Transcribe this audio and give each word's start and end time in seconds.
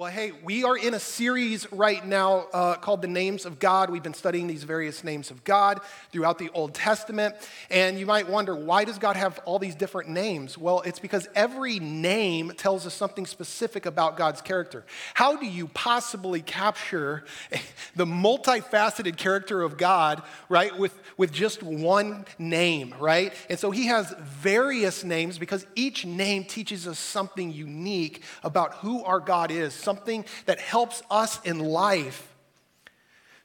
Well, 0.00 0.10
hey, 0.10 0.32
we 0.42 0.64
are 0.64 0.78
in 0.78 0.94
a 0.94 0.98
series 0.98 1.70
right 1.70 2.02
now 2.06 2.46
uh, 2.54 2.76
called 2.76 3.02
The 3.02 3.06
Names 3.06 3.44
of 3.44 3.58
God. 3.58 3.90
We've 3.90 4.02
been 4.02 4.14
studying 4.14 4.46
these 4.46 4.64
various 4.64 5.04
names 5.04 5.30
of 5.30 5.44
God 5.44 5.82
throughout 6.10 6.38
the 6.38 6.48
Old 6.54 6.72
Testament. 6.72 7.34
And 7.70 7.98
you 7.98 8.06
might 8.06 8.26
wonder, 8.26 8.56
why 8.56 8.84
does 8.84 8.96
God 8.96 9.16
have 9.16 9.38
all 9.44 9.58
these 9.58 9.74
different 9.74 10.08
names? 10.08 10.56
Well, 10.56 10.80
it's 10.86 10.98
because 10.98 11.28
every 11.34 11.80
name 11.80 12.52
tells 12.56 12.86
us 12.86 12.94
something 12.94 13.26
specific 13.26 13.84
about 13.84 14.16
God's 14.16 14.40
character. 14.40 14.86
How 15.12 15.36
do 15.36 15.44
you 15.44 15.68
possibly 15.68 16.40
capture 16.40 17.24
the 17.94 18.06
multifaceted 18.06 19.18
character 19.18 19.60
of 19.60 19.76
God, 19.76 20.22
right, 20.48 20.78
with, 20.78 20.98
with 21.18 21.30
just 21.30 21.62
one 21.62 22.24
name, 22.38 22.94
right? 22.98 23.34
And 23.50 23.58
so 23.58 23.70
he 23.70 23.88
has 23.88 24.14
various 24.18 25.04
names 25.04 25.36
because 25.36 25.66
each 25.74 26.06
name 26.06 26.44
teaches 26.44 26.88
us 26.88 26.98
something 26.98 27.52
unique 27.52 28.22
about 28.42 28.76
who 28.76 29.04
our 29.04 29.20
God 29.20 29.50
is 29.50 29.74
something 29.90 30.24
that 30.46 30.60
helps 30.60 31.02
us 31.10 31.40
in 31.42 31.58
life 31.58 32.32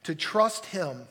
to 0.03 0.13
trust 0.13 0.67
Him 0.67 1.08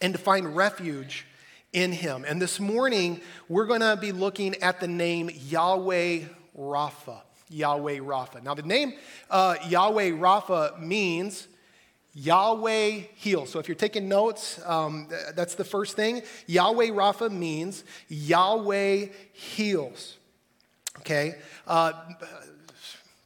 and 0.00 0.14
to 0.14 0.18
find 0.18 0.56
refuge 0.56 1.26
in 1.74 1.92
Him. 1.92 2.24
And 2.26 2.40
this 2.40 2.58
morning, 2.58 3.20
we're 3.50 3.66
going 3.66 3.82
to 3.82 3.94
be 4.00 4.10
looking 4.10 4.54
at 4.62 4.80
the 4.80 4.88
name 4.88 5.30
Yahweh 5.34 6.20
Rapha. 6.58 7.20
Yahweh 7.50 7.98
Rapha. 7.98 8.42
Now, 8.42 8.54
the 8.54 8.62
name 8.62 8.94
uh, 9.30 9.56
Yahweh 9.68 10.12
Rapha 10.12 10.80
means 10.80 11.46
Yahweh 12.14 13.02
heals. 13.16 13.50
So 13.50 13.58
if 13.58 13.68
you're 13.68 13.74
taking 13.74 14.08
notes, 14.08 14.58
um, 14.64 15.08
that's 15.34 15.56
the 15.56 15.64
first 15.64 15.94
thing. 15.94 16.22
Yahweh 16.46 16.86
Rapha 16.86 17.30
means 17.30 17.84
Yahweh 18.08 19.08
heals. 19.34 20.16
Okay? 21.00 21.34
Uh, 21.66 21.92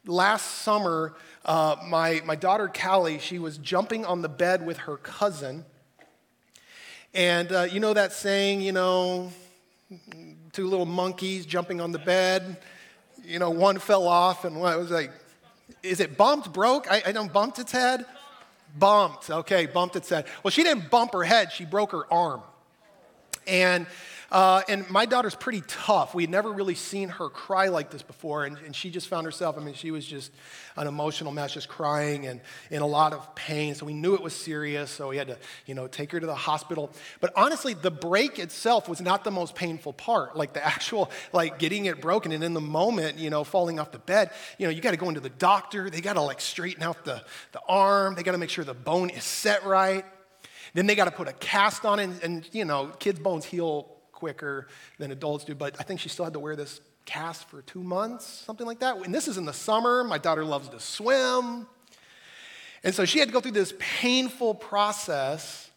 last 0.07 0.63
summer, 0.63 1.15
uh, 1.45 1.77
my, 1.87 2.23
my 2.25 2.37
daughter 2.37 2.69
Callie, 2.69 3.19
she 3.19 3.39
was 3.39 3.59
jumping 3.59 4.05
on 4.05 4.23
the 4.23 4.29
bed 4.29 4.65
with 4.65 4.79
her 4.79 4.97
cousin. 4.97 5.65
And 7.15 7.53
uh, 7.53 7.63
you 7.63 7.81
know 7.81 7.95
that 7.95 8.13
saying, 8.13 8.63
you 8.63 8.73
know, 8.73 9.33
two 10.53 10.67
little 10.67 10.87
monkeys 10.87 11.47
jumping 11.47 11.81
on 11.81 11.93
the 11.93 11.99
bed, 11.99 12.57
you 13.25 13.39
know, 13.39 13.51
one 13.51 13.79
fell 13.79 14.09
off 14.09 14.45
and 14.45 14.61
what, 14.61 14.75
it 14.75 14.79
was 14.79 14.91
like, 14.91 15.11
is 15.83 16.01
it 16.01 16.17
bumped, 16.17 16.53
broke? 16.53 16.91
I, 16.91 17.03
I 17.07 17.13
don't 17.13 17.33
bumped 17.33 17.59
its 17.59 17.73
head? 17.73 18.05
Bumped, 18.79 19.31
okay, 19.31 19.67
bumped 19.67 19.97
its 19.97 20.09
head. 20.09 20.27
Well, 20.43 20.51
she 20.51 20.63
didn't 20.63 20.91
bump 20.91 21.13
her 21.13 21.23
head, 21.23 21.53
she 21.53 21.65
broke 21.65 21.93
her 21.93 22.11
arm. 22.13 22.41
And 23.47 23.87
uh, 24.33 24.63
and 24.67 24.89
my 24.89 25.05
daughter's 25.05 25.35
pretty 25.35 25.63
tough. 25.69 26.15
We 26.15 26.23
had 26.23 26.31
never 26.31 26.51
really 26.51 26.75
seen 26.75 27.11
her 27.11 27.29
cry 27.29 27.69
like 27.69 27.91
this 27.91 28.01
before, 28.01 28.47
and, 28.47 28.57
and 28.65 28.75
she 28.75 28.89
just 28.89 29.09
found 29.09 29.27
herself, 29.27 29.59
I 29.59 29.61
mean, 29.61 29.75
she 29.75 29.91
was 29.91 30.07
just 30.07 30.33
an 30.79 30.87
emotional 30.87 31.33
mess, 31.33 31.53
just 31.53 31.69
crying 31.69 32.27
and 32.27 32.41
in 32.71 32.81
a 32.81 32.87
lot 32.87 33.13
of 33.13 33.35
pain. 33.35 33.75
So 33.75 33.85
we 33.85 33.93
knew 33.93 34.15
it 34.15 34.23
was 34.23 34.35
serious, 34.35 34.91
so 34.91 35.11
we 35.11 35.19
had 35.19 35.29
to, 35.29 35.37
you 35.67 35.75
know, 35.75 35.87
take 35.87 36.13
her 36.13 36.19
to 36.19 36.27
the 36.27 36.35
hospital. 36.35 36.91
But 37.21 37.35
honestly, 37.37 37.75
the 37.75 37.91
break 37.91 38.39
itself 38.39 38.89
was 38.89 39.03
not 39.03 39.23
the 39.23 39.31
most 39.31 39.55
painful 39.55 39.93
part. 39.93 40.35
Like 40.35 40.55
the 40.55 40.65
actual, 40.67 41.11
like 41.35 41.59
getting 41.59 41.85
it 41.85 42.01
broken, 42.01 42.33
and 42.33 42.43
in 42.43 42.55
the 42.55 42.61
moment, 42.61 43.19
you 43.19 43.29
know, 43.29 43.45
falling 43.45 43.79
off 43.79 43.93
the 43.93 43.99
bed, 43.99 44.31
you 44.57 44.67
know, 44.67 44.71
you 44.71 44.81
got 44.81 44.93
to 44.93 44.97
go 44.97 45.11
into 45.11 45.21
the 45.21 45.29
doctor. 45.29 45.91
They 45.91 46.01
got 46.01 46.15
to 46.15 46.23
like 46.23 46.41
straighten 46.41 46.83
out 46.83 47.05
the, 47.05 47.23
the 47.53 47.61
arm. 47.69 48.15
They 48.15 48.23
got 48.23 48.33
to 48.33 48.39
make 48.39 48.49
sure 48.49 48.65
the 48.65 48.73
bone 48.73 49.11
is 49.11 49.25
set 49.25 49.67
right. 49.67 50.07
Then 50.75 50.87
they 50.87 50.95
got 50.95 51.05
to 51.05 51.11
put 51.11 51.29
a 51.29 51.33
cast 51.35 51.85
on 51.85 51.99
it, 51.99 52.05
and, 52.05 52.23
and 52.23 52.49
you 52.53 52.65
know, 52.65 52.87
kids' 52.99 53.19
bones 53.21 53.45
heal 53.45 53.89
quicker 54.13 54.69
than 54.99 55.11
adults 55.11 55.45
do, 55.45 55.55
but 55.55 55.75
I 55.79 55.83
think 55.83 56.01
she 56.01 56.09
still 56.09 56.25
had 56.25 56.35
to 56.35 56.39
wear 56.39 56.57
this 56.57 56.81
cast 57.05 57.49
for 57.49 57.63
two 57.63 57.83
months, 57.83 58.25
something 58.25 58.67
like 58.67 58.79
that. 58.79 58.97
And 58.99 59.15
this 59.15 59.29
is 59.29 59.37
in 59.37 59.45
the 59.45 59.53
summer. 59.53 60.05
My 60.05 60.19
daughter 60.19 60.45
loves 60.45 60.69
to 60.69 60.81
swim. 60.81 61.67
And 62.85 62.95
so 62.95 63.05
she 63.05 63.19
had 63.19 63.29
to 63.29 63.33
go 63.33 63.41
through 63.41 63.53
this 63.53 63.75
painful 63.79 64.55
process 64.55 65.71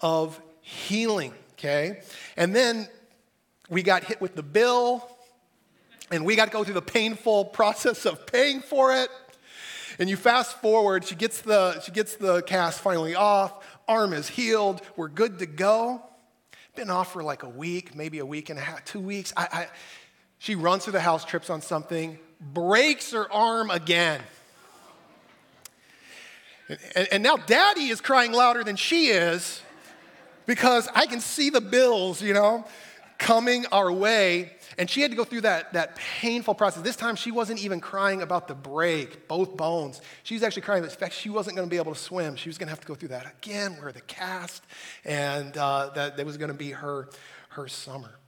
of 0.00 0.40
healing, 0.60 1.32
okay? 1.52 2.00
And 2.36 2.54
then 2.54 2.88
we 3.68 3.82
got 3.82 4.04
hit 4.04 4.20
with 4.20 4.34
the 4.34 4.42
bill, 4.42 5.08
and 6.10 6.24
we 6.24 6.36
got 6.36 6.46
to 6.46 6.50
go 6.50 6.64
through 6.64 6.74
the 6.74 6.82
painful 6.82 7.44
process 7.58 8.04
of 8.04 8.26
paying 8.26 8.60
for 8.60 8.94
it. 8.94 9.08
And 9.98 10.08
you 10.08 10.16
fast 10.16 10.60
forward, 10.60 11.04
she 11.04 11.14
gets 11.14 11.42
the, 11.42 11.78
she 11.80 11.92
gets 11.92 12.16
the 12.16 12.42
cast 12.42 12.80
finally 12.80 13.14
off, 13.14 13.71
arm 13.88 14.12
is 14.12 14.28
healed, 14.28 14.82
we're 14.96 15.08
good 15.08 15.38
to 15.40 15.46
go. 15.46 16.02
Been 16.74 16.90
off 16.90 17.12
for 17.12 17.22
like 17.22 17.42
a 17.42 17.48
week, 17.48 17.94
maybe 17.94 18.18
a 18.18 18.26
week 18.26 18.50
and 18.50 18.58
a 18.58 18.62
half, 18.62 18.84
two 18.84 19.00
weeks. 19.00 19.32
I, 19.36 19.48
I, 19.52 19.68
she 20.38 20.54
runs 20.54 20.84
through 20.84 20.94
the 20.94 21.00
house, 21.00 21.24
trips 21.24 21.50
on 21.50 21.60
something, 21.60 22.18
breaks 22.40 23.12
her 23.12 23.30
arm 23.30 23.70
again. 23.70 24.20
And, 26.94 27.08
and 27.12 27.22
now 27.22 27.36
daddy 27.36 27.88
is 27.88 28.00
crying 28.00 28.32
louder 28.32 28.64
than 28.64 28.76
she 28.76 29.08
is 29.08 29.60
because 30.46 30.88
I 30.94 31.06
can 31.06 31.20
see 31.20 31.50
the 31.50 31.60
bills, 31.60 32.22
you 32.22 32.34
know, 32.34 32.64
coming 33.18 33.66
our 33.66 33.92
way. 33.92 34.52
And 34.78 34.88
she 34.88 35.02
had 35.02 35.10
to 35.10 35.16
go 35.16 35.24
through 35.24 35.42
that, 35.42 35.72
that 35.72 35.96
painful 35.96 36.54
process. 36.54 36.82
This 36.82 36.96
time, 36.96 37.16
she 37.16 37.30
wasn't 37.30 37.60
even 37.60 37.80
crying 37.80 38.22
about 38.22 38.48
the 38.48 38.54
break, 38.54 39.28
both 39.28 39.56
bones. 39.56 40.00
She 40.22 40.34
was 40.34 40.42
actually 40.42 40.62
crying 40.62 40.82
the 40.82 40.90
fact 40.90 41.14
she 41.14 41.30
wasn't 41.30 41.56
going 41.56 41.68
to 41.68 41.70
be 41.70 41.76
able 41.76 41.94
to 41.94 42.00
swim. 42.00 42.36
She 42.36 42.48
was 42.48 42.58
going 42.58 42.68
to 42.68 42.72
have 42.72 42.80
to 42.80 42.86
go 42.86 42.94
through 42.94 43.08
that 43.08 43.26
again, 43.26 43.76
wear 43.80 43.92
the 43.92 44.00
cast, 44.02 44.64
and 45.04 45.56
uh, 45.56 45.90
that, 45.94 46.16
that 46.16 46.26
was 46.26 46.36
going 46.36 46.50
to 46.50 46.56
be 46.56 46.70
her, 46.70 47.08
her 47.50 47.68
summer. 47.68 48.18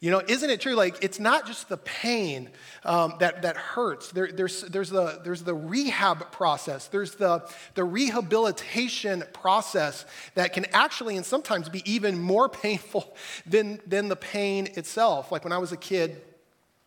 You 0.00 0.12
know, 0.12 0.22
isn't 0.28 0.48
it 0.48 0.60
true? 0.60 0.74
Like, 0.74 1.02
it's 1.02 1.18
not 1.18 1.44
just 1.44 1.68
the 1.68 1.76
pain 1.76 2.50
um, 2.84 3.14
that, 3.18 3.42
that 3.42 3.56
hurts. 3.56 4.12
There, 4.12 4.30
there's, 4.30 4.62
there's, 4.62 4.90
the, 4.90 5.20
there's 5.24 5.42
the 5.42 5.54
rehab 5.54 6.30
process, 6.30 6.86
there's 6.86 7.16
the, 7.16 7.48
the 7.74 7.82
rehabilitation 7.82 9.24
process 9.32 10.06
that 10.36 10.52
can 10.52 10.66
actually 10.72 11.16
and 11.16 11.26
sometimes 11.26 11.68
be 11.68 11.82
even 11.90 12.16
more 12.16 12.48
painful 12.48 13.16
than, 13.44 13.80
than 13.86 14.08
the 14.08 14.16
pain 14.16 14.68
itself. 14.76 15.32
Like, 15.32 15.42
when 15.42 15.52
I 15.52 15.58
was 15.58 15.72
a 15.72 15.76
kid, 15.76 16.22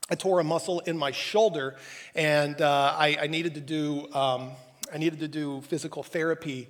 I 0.10 0.16
tore 0.16 0.40
a 0.40 0.44
muscle 0.44 0.80
in 0.82 0.98
my 0.98 1.12
shoulder, 1.12 1.76
and 2.16 2.62
uh, 2.62 2.96
I, 2.98 3.18
I, 3.22 3.28
needed 3.28 3.56
to 3.56 3.62
do, 3.62 4.14
um, 4.14 4.52
I 4.94 4.98
needed 4.98 5.20
to 5.20 5.28
do 5.28 5.62
physical 5.62 6.04
therapy. 6.04 6.70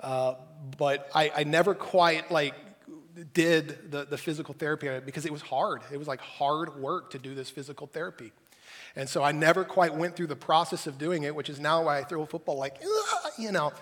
Uh, 0.00 0.34
but 0.76 1.10
I, 1.14 1.32
I 1.34 1.44
never 1.44 1.74
quite 1.74 2.30
like 2.30 2.54
did 3.32 3.90
the, 3.90 4.04
the 4.04 4.18
physical 4.18 4.54
therapy 4.54 4.88
because 5.04 5.26
it 5.26 5.32
was 5.32 5.42
hard. 5.42 5.82
It 5.92 5.96
was 5.96 6.08
like 6.08 6.20
hard 6.20 6.76
work 6.76 7.10
to 7.10 7.18
do 7.18 7.34
this 7.34 7.50
physical 7.50 7.86
therapy. 7.86 8.32
And 8.96 9.08
so 9.08 9.22
I 9.22 9.32
never 9.32 9.64
quite 9.64 9.94
went 9.94 10.16
through 10.16 10.26
the 10.28 10.36
process 10.36 10.86
of 10.86 10.98
doing 10.98 11.22
it, 11.22 11.34
which 11.34 11.48
is 11.48 11.60
now 11.60 11.84
why 11.84 11.98
I 11.98 12.04
throw 12.04 12.22
a 12.22 12.26
football 12.26 12.56
like, 12.56 12.82
you 13.38 13.52
know. 13.52 13.72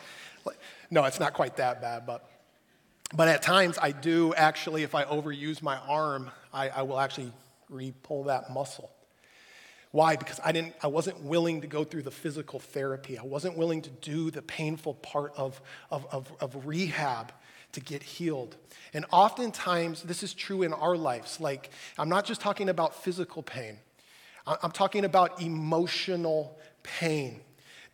No, 0.91 1.05
it's 1.05 1.19
not 1.19 1.35
quite 1.35 1.57
that 1.57 1.81
bad, 1.81 2.07
but, 2.07 2.29
but 3.15 3.29
at 3.29 3.43
times 3.43 3.79
I 3.81 3.93
do 3.93 4.35
actually, 4.35 4.83
if 4.83 4.95
I 4.95 5.05
overuse 5.05 5.63
my 5.63 5.77
arm, 5.79 6.31
I, 6.53 6.69
I 6.69 6.83
will 6.83 7.01
actually 7.01 7.33
re-pull 7.69 8.25
that 8.25 8.51
muscle. 8.53 8.91
Why? 9.91 10.17
Because 10.17 10.39
I, 10.45 10.53
didn't, 10.53 10.75
I 10.83 10.89
wasn't 10.89 11.23
willing 11.23 11.63
to 11.63 11.67
go 11.67 11.83
through 11.83 12.03
the 12.03 12.11
physical 12.11 12.61
therapy. 12.61 13.19
I 13.19 13.23
wasn't 13.23 13.57
willing 13.57 13.83
to 13.83 13.91
do 13.91 14.31
the 14.31 14.43
painful 14.43 14.95
part 14.95 15.33
of, 15.37 15.61
of, 15.91 16.07
of, 16.13 16.31
of 16.41 16.67
rehab 16.67 17.33
to 17.77 17.81
get 17.81 18.03
healed. 18.03 18.57
And 18.95 19.05
oftentimes, 19.13 20.03
this 20.03 20.23
is 20.23 20.33
true 20.33 20.63
in 20.63 20.73
our 20.73 20.97
lives. 20.97 21.41
Like, 21.41 21.69
I'm 21.99 22.09
not 22.09 22.25
just 22.25 22.41
talking 22.41 22.71
about 22.71 23.05
physical 23.05 23.43
pain, 23.43 23.79
I'm 24.47 24.71
talking 24.71 25.05
about 25.05 25.43
emotional 25.43 26.59
pain. 26.83 27.41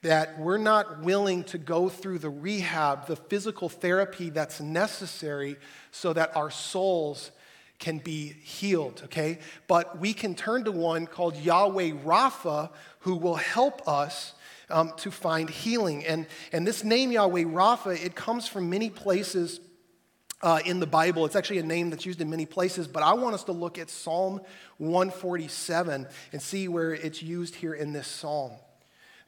That 0.03 0.41
we're 0.41 0.59
not 0.59 1.03
willing 1.03 1.45
to 1.45 1.59
go 1.59 1.89
through 1.89 2.19
the 2.19 2.31
rehab, 2.31 3.07
the 3.07 3.15
physical 3.15 3.69
therapy 3.69 4.31
that's 4.31 4.61
necessary 4.61 5.57
so 5.93 6.13
that 6.13 6.37
our 6.37 6.51
souls 6.51 7.31
can 7.79 7.99
be 7.99 8.33
healed, 8.43 9.03
okay? 9.05 9.39
But 9.69 10.01
we 10.01 10.13
can 10.13 10.35
turn 10.35 10.65
to 10.65 10.73
one 10.73 11.07
called 11.07 11.37
Yahweh 11.37 11.93
Rapha 12.05 12.71
who 13.01 13.15
will 13.15 13.37
help 13.37 13.87
us 13.87 14.35
um, 14.71 14.93
to 14.99 15.13
find 15.13 15.49
healing. 15.49 16.05
And, 16.05 16.27
and 16.53 16.67
this 16.67 16.83
name, 16.83 17.13
Yahweh 17.13 17.45
Rapha, 17.45 18.05
it 18.05 18.17
comes 18.17 18.49
from 18.49 18.69
many 18.69 18.91
places 18.91 19.61
uh, 20.43 20.61
in 20.65 20.81
the 20.81 20.87
Bible. 20.87 21.25
It's 21.25 21.37
actually 21.37 21.59
a 21.59 21.65
name 21.65 21.91
that's 21.91 22.05
used 22.05 22.21
in 22.21 22.29
many 22.29 22.47
places, 22.47 22.89
but 22.89 23.03
I 23.03 23.15
want 23.15 23.35
us 23.35 23.45
to 23.45 23.53
look 23.53 23.79
at 23.79 23.91
Psalm 23.91 24.41
147 24.79 26.07
and 26.33 26.43
see 26.43 26.69
where 26.69 26.93
it's 26.93 27.23
used 27.23 27.55
here 27.55 27.75
in 27.75 27.93
this 27.93 28.07
psalm. 28.07 28.53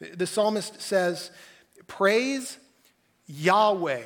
The 0.00 0.26
psalmist 0.26 0.80
says, 0.80 1.30
Praise 1.86 2.58
Yahweh. 3.26 4.02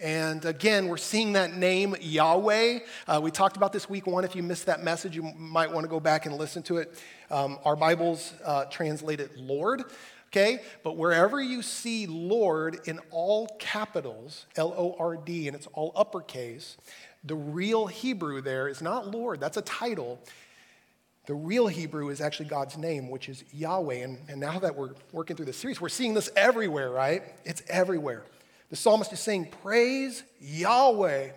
And 0.00 0.44
again, 0.44 0.86
we're 0.86 0.96
seeing 0.96 1.32
that 1.32 1.56
name 1.56 1.96
Yahweh. 2.00 2.80
Uh, 3.06 3.20
we 3.20 3.32
talked 3.32 3.56
about 3.56 3.72
this 3.72 3.90
week 3.90 4.06
one. 4.06 4.24
If 4.24 4.36
you 4.36 4.44
missed 4.44 4.66
that 4.66 4.84
message, 4.84 5.16
you 5.16 5.22
might 5.36 5.72
want 5.72 5.84
to 5.84 5.88
go 5.88 5.98
back 5.98 6.26
and 6.26 6.36
listen 6.36 6.62
to 6.64 6.76
it. 6.76 7.02
Um, 7.30 7.58
our 7.64 7.74
Bibles 7.74 8.32
uh, 8.44 8.66
translate 8.66 9.18
it 9.18 9.36
Lord 9.36 9.82
okay? 10.28 10.62
But 10.82 10.96
wherever 10.96 11.40
you 11.40 11.62
see 11.62 12.06
Lord 12.06 12.80
in 12.84 13.00
all 13.10 13.48
capitals, 13.58 14.46
L 14.56 14.74
O 14.76 14.96
R 14.98 15.16
D, 15.16 15.48
and 15.48 15.56
it's 15.56 15.66
all 15.72 15.92
uppercase, 15.96 16.76
the 17.24 17.34
real 17.34 17.86
Hebrew 17.86 18.40
there 18.40 18.68
is 18.68 18.80
not 18.80 19.10
Lord, 19.10 19.40
that's 19.40 19.56
a 19.56 19.62
title. 19.62 20.20
The 21.26 21.34
real 21.34 21.66
Hebrew 21.66 22.08
is 22.08 22.22
actually 22.22 22.48
God's 22.48 22.78
name, 22.78 23.10
which 23.10 23.28
is 23.28 23.44
Yahweh. 23.52 23.96
And, 23.96 24.18
and 24.30 24.40
now 24.40 24.58
that 24.60 24.74
we're 24.74 24.94
working 25.12 25.36
through 25.36 25.44
the 25.44 25.52
series, 25.52 25.78
we're 25.78 25.90
seeing 25.90 26.14
this 26.14 26.30
everywhere, 26.34 26.90
right? 26.90 27.22
It's 27.44 27.62
everywhere. 27.68 28.24
The 28.70 28.76
psalmist 28.76 29.12
is 29.12 29.20
saying, 29.20 29.48
Praise 29.62 30.22
Yahweh. 30.40 31.32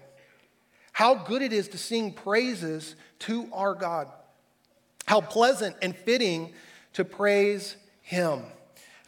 How 0.93 1.15
good 1.15 1.41
it 1.41 1.51
is 1.51 1.67
to 1.69 1.77
sing 1.77 2.13
praises 2.13 2.95
to 3.19 3.49
our 3.51 3.73
God. 3.73 4.07
How 5.05 5.19
pleasant 5.19 5.75
and 5.81 5.93
fitting 5.93 6.53
to 6.93 7.03
praise 7.03 7.75
Him. 8.01 8.43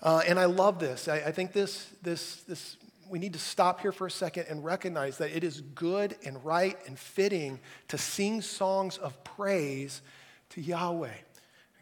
Uh, 0.04 0.22
and 0.28 0.38
I 0.38 0.46
love 0.46 0.80
this. 0.80 1.08
I, 1.08 1.16
I 1.16 1.32
think 1.32 1.54
this, 1.54 1.88
this, 2.02 2.44
this, 2.44 2.76
we 3.10 3.20
need 3.20 3.34
to 3.34 3.40
stop 3.40 3.80
here 3.80 3.94
for 3.94 4.06
a 4.06 4.12
second 4.12 4.48
and 4.50 4.64
recognize 4.64 5.18
that 5.20 5.36
it 5.36 5.46
is 5.46 5.62
good 5.62 6.18
and 6.26 6.44
right 6.44 6.78
and 6.86 7.00
fitting 7.00 7.62
to 7.88 7.98
sing 7.98 8.42
songs 8.42 8.98
of 8.98 9.24
praise 9.24 10.02
to 10.50 10.62
Yahweh. 10.62 11.14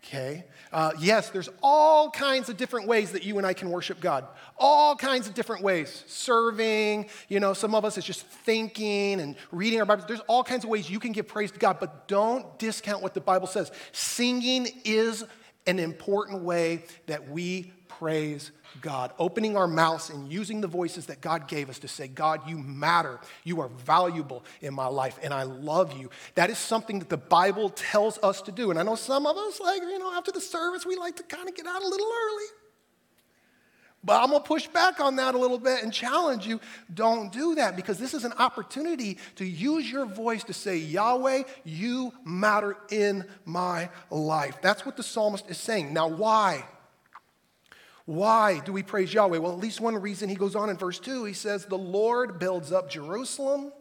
Okay? 0.03 0.45
Uh, 0.71 0.91
yes, 0.99 1.29
there's 1.29 1.49
all 1.63 2.11
kinds 2.11 2.49
of 2.49 2.57
different 2.57 2.87
ways 2.87 3.11
that 3.11 3.23
you 3.23 3.39
and 3.39 3.45
I 3.45 3.53
can 3.53 3.71
worship 3.71 3.99
God. 3.99 4.27
All 4.57 4.95
kinds 4.95 5.27
of 5.27 5.33
different 5.33 5.63
ways. 5.63 6.03
Serving, 6.07 7.09
you 7.27 7.39
know, 7.39 7.53
some 7.53 7.73
of 7.73 7.85
us 7.85 7.97
is 7.97 8.05
just 8.05 8.25
thinking 8.25 9.19
and 9.19 9.35
reading 9.51 9.79
our 9.79 9.85
Bibles. 9.85 10.07
There's 10.07 10.21
all 10.21 10.43
kinds 10.43 10.63
of 10.63 10.69
ways 10.69 10.89
you 10.89 10.99
can 10.99 11.11
give 11.11 11.27
praise 11.27 11.51
to 11.51 11.59
God, 11.59 11.77
but 11.79 12.07
don't 12.07 12.59
discount 12.59 13.01
what 13.01 13.15
the 13.15 13.21
Bible 13.21 13.47
says. 13.47 13.71
Singing 13.93 14.67
is 14.85 15.23
an 15.67 15.79
important 15.79 16.43
way 16.43 16.83
that 17.05 17.29
we 17.29 17.71
praise 18.01 18.49
God, 18.81 19.13
opening 19.19 19.55
our 19.55 19.67
mouths 19.67 20.09
and 20.09 20.31
using 20.31 20.59
the 20.59 20.67
voices 20.67 21.05
that 21.05 21.21
God 21.21 21.47
gave 21.47 21.69
us 21.69 21.77
to 21.79 21.87
say, 21.87 22.07
God, 22.07 22.49
you 22.49 22.57
matter. 22.57 23.19
You 23.43 23.61
are 23.61 23.67
valuable 23.67 24.43
in 24.59 24.73
my 24.73 24.87
life, 24.87 25.19
and 25.21 25.31
I 25.31 25.43
love 25.43 25.95
you. 25.95 26.09
That 26.33 26.49
is 26.49 26.57
something 26.57 26.97
that 26.97 27.09
the 27.09 27.17
Bible 27.17 27.69
tells 27.69 28.17
us 28.23 28.41
to 28.43 28.51
do. 28.51 28.71
And 28.71 28.79
I 28.79 28.81
know 28.81 28.95
some 28.95 29.27
of 29.27 29.37
us, 29.37 29.59
like, 29.59 29.83
you 29.83 29.99
know, 29.99 30.11
after 30.15 30.31
the 30.31 30.41
service, 30.41 30.83
we 30.83 30.95
like 30.95 31.15
to 31.17 31.23
kind 31.23 31.47
of 31.47 31.53
get 31.53 31.67
out 31.67 31.83
a 31.83 31.87
little 31.87 32.07
early. 32.07 32.45
But 34.03 34.23
I'm 34.23 34.31
going 34.31 34.41
to 34.41 34.47
push 34.47 34.67
back 34.67 34.99
on 34.99 35.17
that 35.17 35.35
a 35.35 35.37
little 35.37 35.59
bit 35.59 35.83
and 35.83 35.93
challenge 35.93 36.47
you 36.47 36.59
don't 36.91 37.31
do 37.31 37.53
that 37.53 37.75
because 37.75 37.99
this 37.99 38.15
is 38.15 38.23
an 38.25 38.33
opportunity 38.39 39.19
to 39.35 39.45
use 39.45 39.91
your 39.91 40.07
voice 40.07 40.43
to 40.45 40.53
say, 40.53 40.77
Yahweh, 40.77 41.43
you 41.65 42.13
matter 42.25 42.77
in 42.89 43.25
my 43.45 43.91
life. 44.09 44.57
That's 44.59 44.87
what 44.87 44.97
the 44.97 45.03
psalmist 45.03 45.47
is 45.51 45.59
saying. 45.59 45.93
Now, 45.93 46.07
why? 46.07 46.63
Why 48.11 48.59
do 48.59 48.73
we 48.73 48.83
praise 48.83 49.13
Yahweh? 49.13 49.37
Well, 49.37 49.53
at 49.53 49.59
least 49.59 49.79
one 49.79 49.95
reason 49.95 50.27
he 50.27 50.35
goes 50.35 50.53
on 50.53 50.69
in 50.69 50.75
verse 50.75 50.99
2. 50.99 51.23
He 51.23 51.31
says, 51.31 51.65
The 51.65 51.77
Lord 51.77 52.39
builds 52.39 52.73
up 52.73 52.89
Jerusalem. 52.89 53.71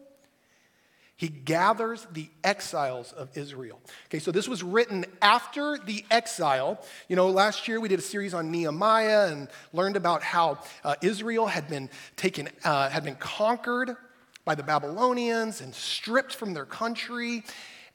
He 1.17 1.27
gathers 1.27 2.07
the 2.13 2.29
exiles 2.41 3.11
of 3.11 3.37
Israel. 3.37 3.81
Okay, 4.05 4.19
so 4.19 4.31
this 4.31 4.47
was 4.47 4.63
written 4.63 5.03
after 5.21 5.77
the 5.79 6.05
exile. 6.09 6.81
You 7.09 7.17
know, 7.17 7.27
last 7.27 7.67
year 7.67 7.81
we 7.81 7.89
did 7.89 7.99
a 7.99 8.01
series 8.01 8.33
on 8.33 8.51
Nehemiah 8.51 9.27
and 9.27 9.49
learned 9.73 9.97
about 9.97 10.23
how 10.23 10.59
uh, 10.85 10.95
Israel 11.01 11.47
had 11.47 11.67
been 11.67 11.89
taken, 12.15 12.47
uh, 12.63 12.87
had 12.87 13.03
been 13.03 13.15
conquered 13.15 13.97
by 14.45 14.55
the 14.55 14.63
Babylonians 14.63 15.59
and 15.59 15.75
stripped 15.75 16.35
from 16.35 16.53
their 16.53 16.65
country. 16.65 17.43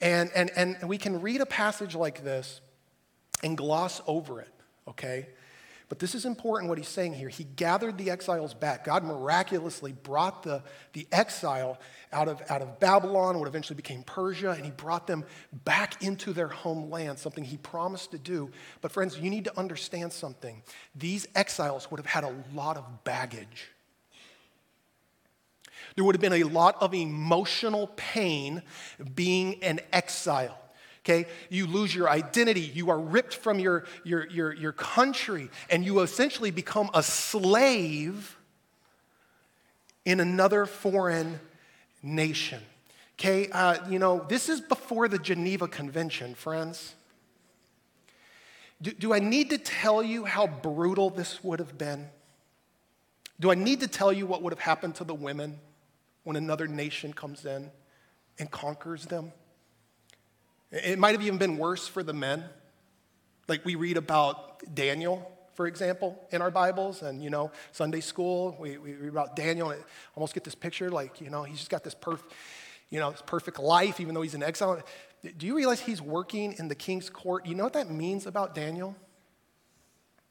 And, 0.02 0.30
and, 0.34 0.50
and 0.54 0.86
we 0.86 0.98
can 0.98 1.22
read 1.22 1.40
a 1.40 1.46
passage 1.46 1.94
like 1.94 2.22
this 2.22 2.60
and 3.42 3.56
gloss 3.56 4.02
over 4.06 4.42
it, 4.42 4.52
okay? 4.86 5.28
But 5.88 6.00
this 6.00 6.16
is 6.16 6.24
important 6.24 6.68
what 6.68 6.78
he's 6.78 6.88
saying 6.88 7.14
here. 7.14 7.28
He 7.28 7.44
gathered 7.44 7.96
the 7.96 8.10
exiles 8.10 8.54
back. 8.54 8.84
God 8.84 9.04
miraculously 9.04 9.92
brought 9.92 10.42
the, 10.42 10.62
the 10.94 11.06
exile 11.12 11.78
out 12.12 12.26
of, 12.26 12.42
out 12.48 12.60
of 12.60 12.80
Babylon, 12.80 13.38
what 13.38 13.46
eventually 13.46 13.76
became 13.76 14.02
Persia, 14.02 14.50
and 14.50 14.64
he 14.64 14.72
brought 14.72 15.06
them 15.06 15.24
back 15.64 16.02
into 16.02 16.32
their 16.32 16.48
homeland, 16.48 17.20
something 17.20 17.44
he 17.44 17.56
promised 17.56 18.10
to 18.10 18.18
do. 18.18 18.50
But, 18.80 18.90
friends, 18.90 19.16
you 19.18 19.30
need 19.30 19.44
to 19.44 19.56
understand 19.56 20.12
something. 20.12 20.62
These 20.96 21.28
exiles 21.36 21.88
would 21.90 21.98
have 21.98 22.06
had 22.06 22.24
a 22.24 22.34
lot 22.52 22.76
of 22.76 23.04
baggage. 23.04 23.70
There 25.94 26.04
would 26.04 26.16
have 26.16 26.20
been 26.20 26.32
a 26.32 26.44
lot 26.44 26.76
of 26.82 26.94
emotional 26.94 27.92
pain 27.94 28.62
being 29.14 29.62
an 29.62 29.78
exile 29.92 30.58
okay? 31.06 31.26
You 31.50 31.66
lose 31.66 31.94
your 31.94 32.10
identity. 32.10 32.60
You 32.60 32.90
are 32.90 32.98
ripped 32.98 33.34
from 33.34 33.60
your, 33.60 33.84
your, 34.02 34.26
your, 34.26 34.52
your 34.52 34.72
country, 34.72 35.48
and 35.70 35.84
you 35.84 36.00
essentially 36.00 36.50
become 36.50 36.90
a 36.92 37.02
slave 37.02 38.36
in 40.04 40.18
another 40.18 40.66
foreign 40.66 41.38
nation. 42.02 42.60
Okay, 43.18 43.48
uh, 43.50 43.88
you 43.88 43.98
know, 43.98 44.26
this 44.28 44.48
is 44.48 44.60
before 44.60 45.08
the 45.08 45.18
Geneva 45.18 45.68
Convention, 45.68 46.34
friends. 46.34 46.94
Do, 48.82 48.92
do 48.92 49.14
I 49.14 49.20
need 49.20 49.50
to 49.50 49.58
tell 49.58 50.02
you 50.02 50.24
how 50.24 50.46
brutal 50.46 51.08
this 51.08 51.42
would 51.42 51.60
have 51.60 51.78
been? 51.78 52.08
Do 53.40 53.50
I 53.50 53.54
need 53.54 53.80
to 53.80 53.88
tell 53.88 54.12
you 54.12 54.26
what 54.26 54.42
would 54.42 54.52
have 54.52 54.60
happened 54.60 54.96
to 54.96 55.04
the 55.04 55.14
women 55.14 55.58
when 56.24 56.36
another 56.36 56.66
nation 56.66 57.12
comes 57.12 57.46
in 57.46 57.70
and 58.38 58.50
conquers 58.50 59.06
them? 59.06 59.32
It 60.70 60.98
might 60.98 61.12
have 61.12 61.22
even 61.22 61.38
been 61.38 61.58
worse 61.58 61.86
for 61.86 62.02
the 62.02 62.12
men. 62.12 62.44
Like 63.48 63.64
we 63.64 63.76
read 63.76 63.96
about 63.96 64.74
Daniel, 64.74 65.30
for 65.54 65.66
example, 65.66 66.20
in 66.32 66.42
our 66.42 66.50
Bibles, 66.50 67.02
and 67.02 67.22
you 67.22 67.30
know, 67.30 67.52
Sunday 67.72 68.00
school, 68.00 68.56
we, 68.58 68.76
we 68.76 68.94
read 68.94 69.08
about 69.08 69.36
Daniel, 69.36 69.70
and 69.70 69.82
almost 70.16 70.34
get 70.34 70.44
this 70.44 70.54
picture 70.54 70.90
like, 70.90 71.20
you 71.20 71.30
know, 71.30 71.44
he's 71.44 71.58
just 71.58 71.70
got 71.70 71.84
this 71.84 71.94
perfect, 71.94 72.32
you 72.90 72.98
know, 72.98 73.10
this 73.12 73.22
perfect 73.24 73.58
life, 73.58 74.00
even 74.00 74.14
though 74.14 74.22
he's 74.22 74.34
in 74.34 74.42
exile. 74.42 74.82
Do 75.38 75.46
you 75.46 75.56
realize 75.56 75.80
he's 75.80 76.02
working 76.02 76.54
in 76.58 76.68
the 76.68 76.74
king's 76.74 77.08
court? 77.08 77.46
You 77.46 77.54
know 77.54 77.64
what 77.64 77.72
that 77.74 77.90
means 77.90 78.26
about 78.26 78.54
Daniel? 78.54 78.96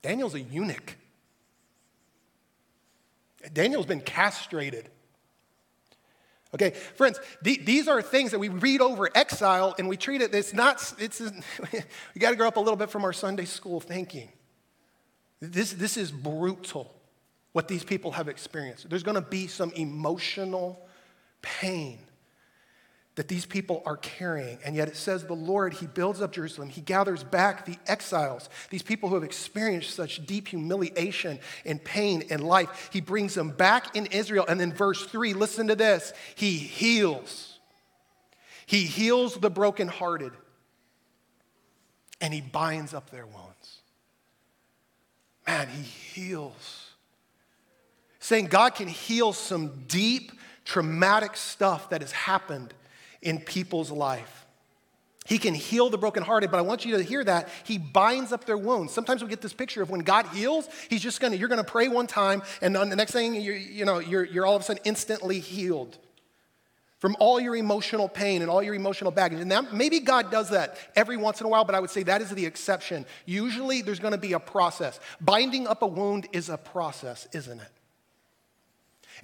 Daniel's 0.02 0.36
a 0.36 0.42
eunuch. 0.42 0.98
Daniel's 3.54 3.86
been 3.86 4.02
castrated. 4.02 4.90
Okay, 6.54 6.72
friends, 6.96 7.20
th- 7.44 7.66
these 7.66 7.88
are 7.88 8.02
things 8.02 8.32
that 8.32 8.40
we 8.40 8.50
read 8.50 8.80
over 8.80 9.10
exile 9.14 9.76
and 9.78 9.90
we 9.90 9.98
treat 9.98 10.22
it, 10.22 10.34
it's 10.34 10.54
not, 10.54 10.94
it's, 11.00 11.20
we 11.74 12.20
got 12.20 12.30
to 12.30 12.36
grow 12.36 12.48
up 12.48 12.58
a 12.58 12.62
little 12.62 12.78
bit 12.78 12.90
from 12.90 13.04
our 13.04 13.14
Sunday 13.14 13.46
school 13.46 13.82
thinking. 13.82 14.30
This, 15.42 15.74
this 15.74 15.98
is 15.98 16.12
brutal, 16.12 16.96
what 17.52 17.68
these 17.68 17.84
people 17.84 18.12
have 18.12 18.30
experienced. 18.30 18.90
There's 18.90 19.04
going 19.04 19.16
to 19.16 19.22
be 19.22 19.48
some 19.48 19.72
emotional 19.72 20.88
pain 21.42 22.00
that 23.16 23.30
these 23.30 23.46
people 23.46 23.82
are 23.86 23.98
carrying. 23.98 24.60
And 24.66 24.76
yet 24.76 24.88
it 24.88 24.98
says 24.98 25.24
the 25.24 25.34
Lord, 25.34 25.74
He 25.74 25.88
builds 25.88 26.22
up 26.22 26.34
Jerusalem. 26.34 26.70
He 26.70 26.82
gathers 26.82 27.24
back 27.24 27.66
the 27.66 27.78
exiles, 27.88 28.50
these 28.70 28.84
people 28.84 29.10
who 29.10 29.16
have 29.16 29.24
experienced 29.24 29.92
such 29.92 30.26
deep 30.26 30.50
humiliation 30.50 31.40
and 31.66 31.84
pain 31.84 32.24
in 32.30 32.42
life. 32.42 32.90
He 32.92 33.02
brings 33.02 33.34
them 33.34 33.52
back 33.52 33.96
in 33.96 34.08
Israel. 34.08 34.46
And 34.48 34.60
then 34.60 34.74
verse 34.74 35.06
three, 35.06 35.34
listen 35.34 35.68
to 35.68 35.76
this 35.76 36.14
He 36.36 36.58
heals. 36.58 37.60
He 38.66 38.84
heals 38.84 39.36
the 39.36 39.50
brokenhearted 39.50 40.34
and 42.20 42.34
He 42.34 42.42
binds 42.42 42.94
up 42.94 43.12
their 43.12 43.26
wounds. 43.26 43.80
Man, 45.48 45.70
He 45.70 45.84
heals. 45.84 46.90
Saying 48.20 48.48
God 48.48 48.74
can 48.74 48.88
heal 48.88 49.32
some 49.34 49.84
deep, 49.88 50.32
traumatic 50.66 51.38
stuff 51.38 51.92
that 51.92 52.02
has 52.02 52.12
happened 52.12 52.74
in 53.26 53.40
people's 53.40 53.92
life. 53.92 54.46
He 55.26 55.40
can 55.40 55.56
heal 55.56 55.90
the 55.90 55.98
brokenhearted, 55.98 56.52
but 56.52 56.58
I 56.58 56.62
want 56.62 56.86
you 56.86 56.98
to 56.98 57.04
hear 57.04 57.24
that. 57.24 57.50
He 57.64 57.80
binds 57.80 58.32
up 58.32 58.46
their 58.46 58.60
wounds. 58.60 58.94
Sometimes 58.94 59.24
we 59.24 59.30
get 59.30 59.42
this 59.42 59.54
picture 59.54 59.82
of 59.82 59.90
when 59.90 60.02
God 60.02 60.28
heals, 60.28 60.70
he's 60.88 61.02
just 61.02 61.20
gonna, 61.20 61.36
you're 61.36 61.50
gonna 61.50 61.64
pray 61.64 61.88
one 61.88 62.06
time, 62.06 62.44
and 62.62 62.76
the 62.76 62.86
next 62.96 63.12
thing, 63.12 63.34
you're, 63.34 63.56
you 63.56 63.86
know, 63.86 63.98
you're, 63.98 64.24
you're 64.24 64.46
all 64.46 64.56
of 64.56 64.62
a 64.62 64.66
sudden 64.66 64.84
instantly 64.86 65.40
healed 65.40 65.98
from 67.00 67.18
all 67.20 67.40
your 67.40 67.56
emotional 67.56 68.08
pain 68.08 68.44
and 68.44 68.52
all 68.52 68.62
your 68.62 68.76
emotional 68.76 69.10
baggage. 69.12 69.40
And 69.40 69.52
that, 69.52 69.74
maybe 69.74 70.00
God 70.00 70.32
does 70.32 70.50
that 70.50 70.78
every 70.96 71.18
once 71.18 71.42
in 71.42 71.48
a 71.48 71.50
while, 71.50 71.66
but 71.66 71.74
I 71.74 71.80
would 71.80 71.90
say 71.90 72.04
that 72.04 72.22
is 72.22 72.30
the 72.30 72.46
exception. 72.46 73.06
Usually 73.26 73.82
there's 73.82 74.00
gonna 74.00 74.20
be 74.20 74.34
a 74.34 74.40
process. 74.40 75.00
Binding 75.20 75.66
up 75.66 75.82
a 75.82 75.88
wound 75.88 76.28
is 76.34 76.50
a 76.50 76.58
process, 76.58 77.28
isn't 77.34 77.60
it? 77.60 77.72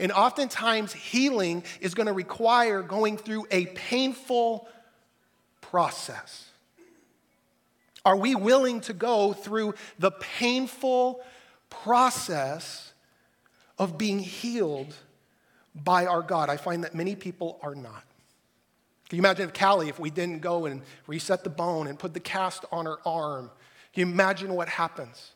And 0.01 0.11
oftentimes, 0.11 0.91
healing 0.91 1.63
is 1.79 1.93
going 1.93 2.07
to 2.07 2.13
require 2.13 2.81
going 2.81 3.17
through 3.17 3.45
a 3.51 3.67
painful 3.67 4.67
process. 5.61 6.49
Are 8.03 8.17
we 8.17 8.33
willing 8.33 8.81
to 8.81 8.93
go 8.93 9.31
through 9.31 9.75
the 9.99 10.09
painful 10.09 11.21
process 11.69 12.93
of 13.77 13.99
being 13.99 14.17
healed 14.17 14.91
by 15.75 16.07
our 16.07 16.23
God? 16.23 16.49
I 16.49 16.57
find 16.57 16.83
that 16.83 16.95
many 16.95 17.15
people 17.15 17.59
are 17.61 17.75
not. 17.75 18.03
Can 19.07 19.17
you 19.17 19.21
imagine 19.21 19.49
if 19.49 19.53
Callie, 19.53 19.89
if 19.89 19.99
we 19.99 20.09
didn't 20.09 20.39
go 20.41 20.65
and 20.65 20.81
reset 21.05 21.43
the 21.43 21.51
bone 21.51 21.85
and 21.85 21.99
put 21.99 22.15
the 22.15 22.19
cast 22.19 22.65
on 22.71 22.87
her 22.87 22.97
arm? 23.05 23.51
Can 23.93 24.07
you 24.07 24.13
imagine 24.13 24.55
what 24.55 24.67
happens? 24.67 25.31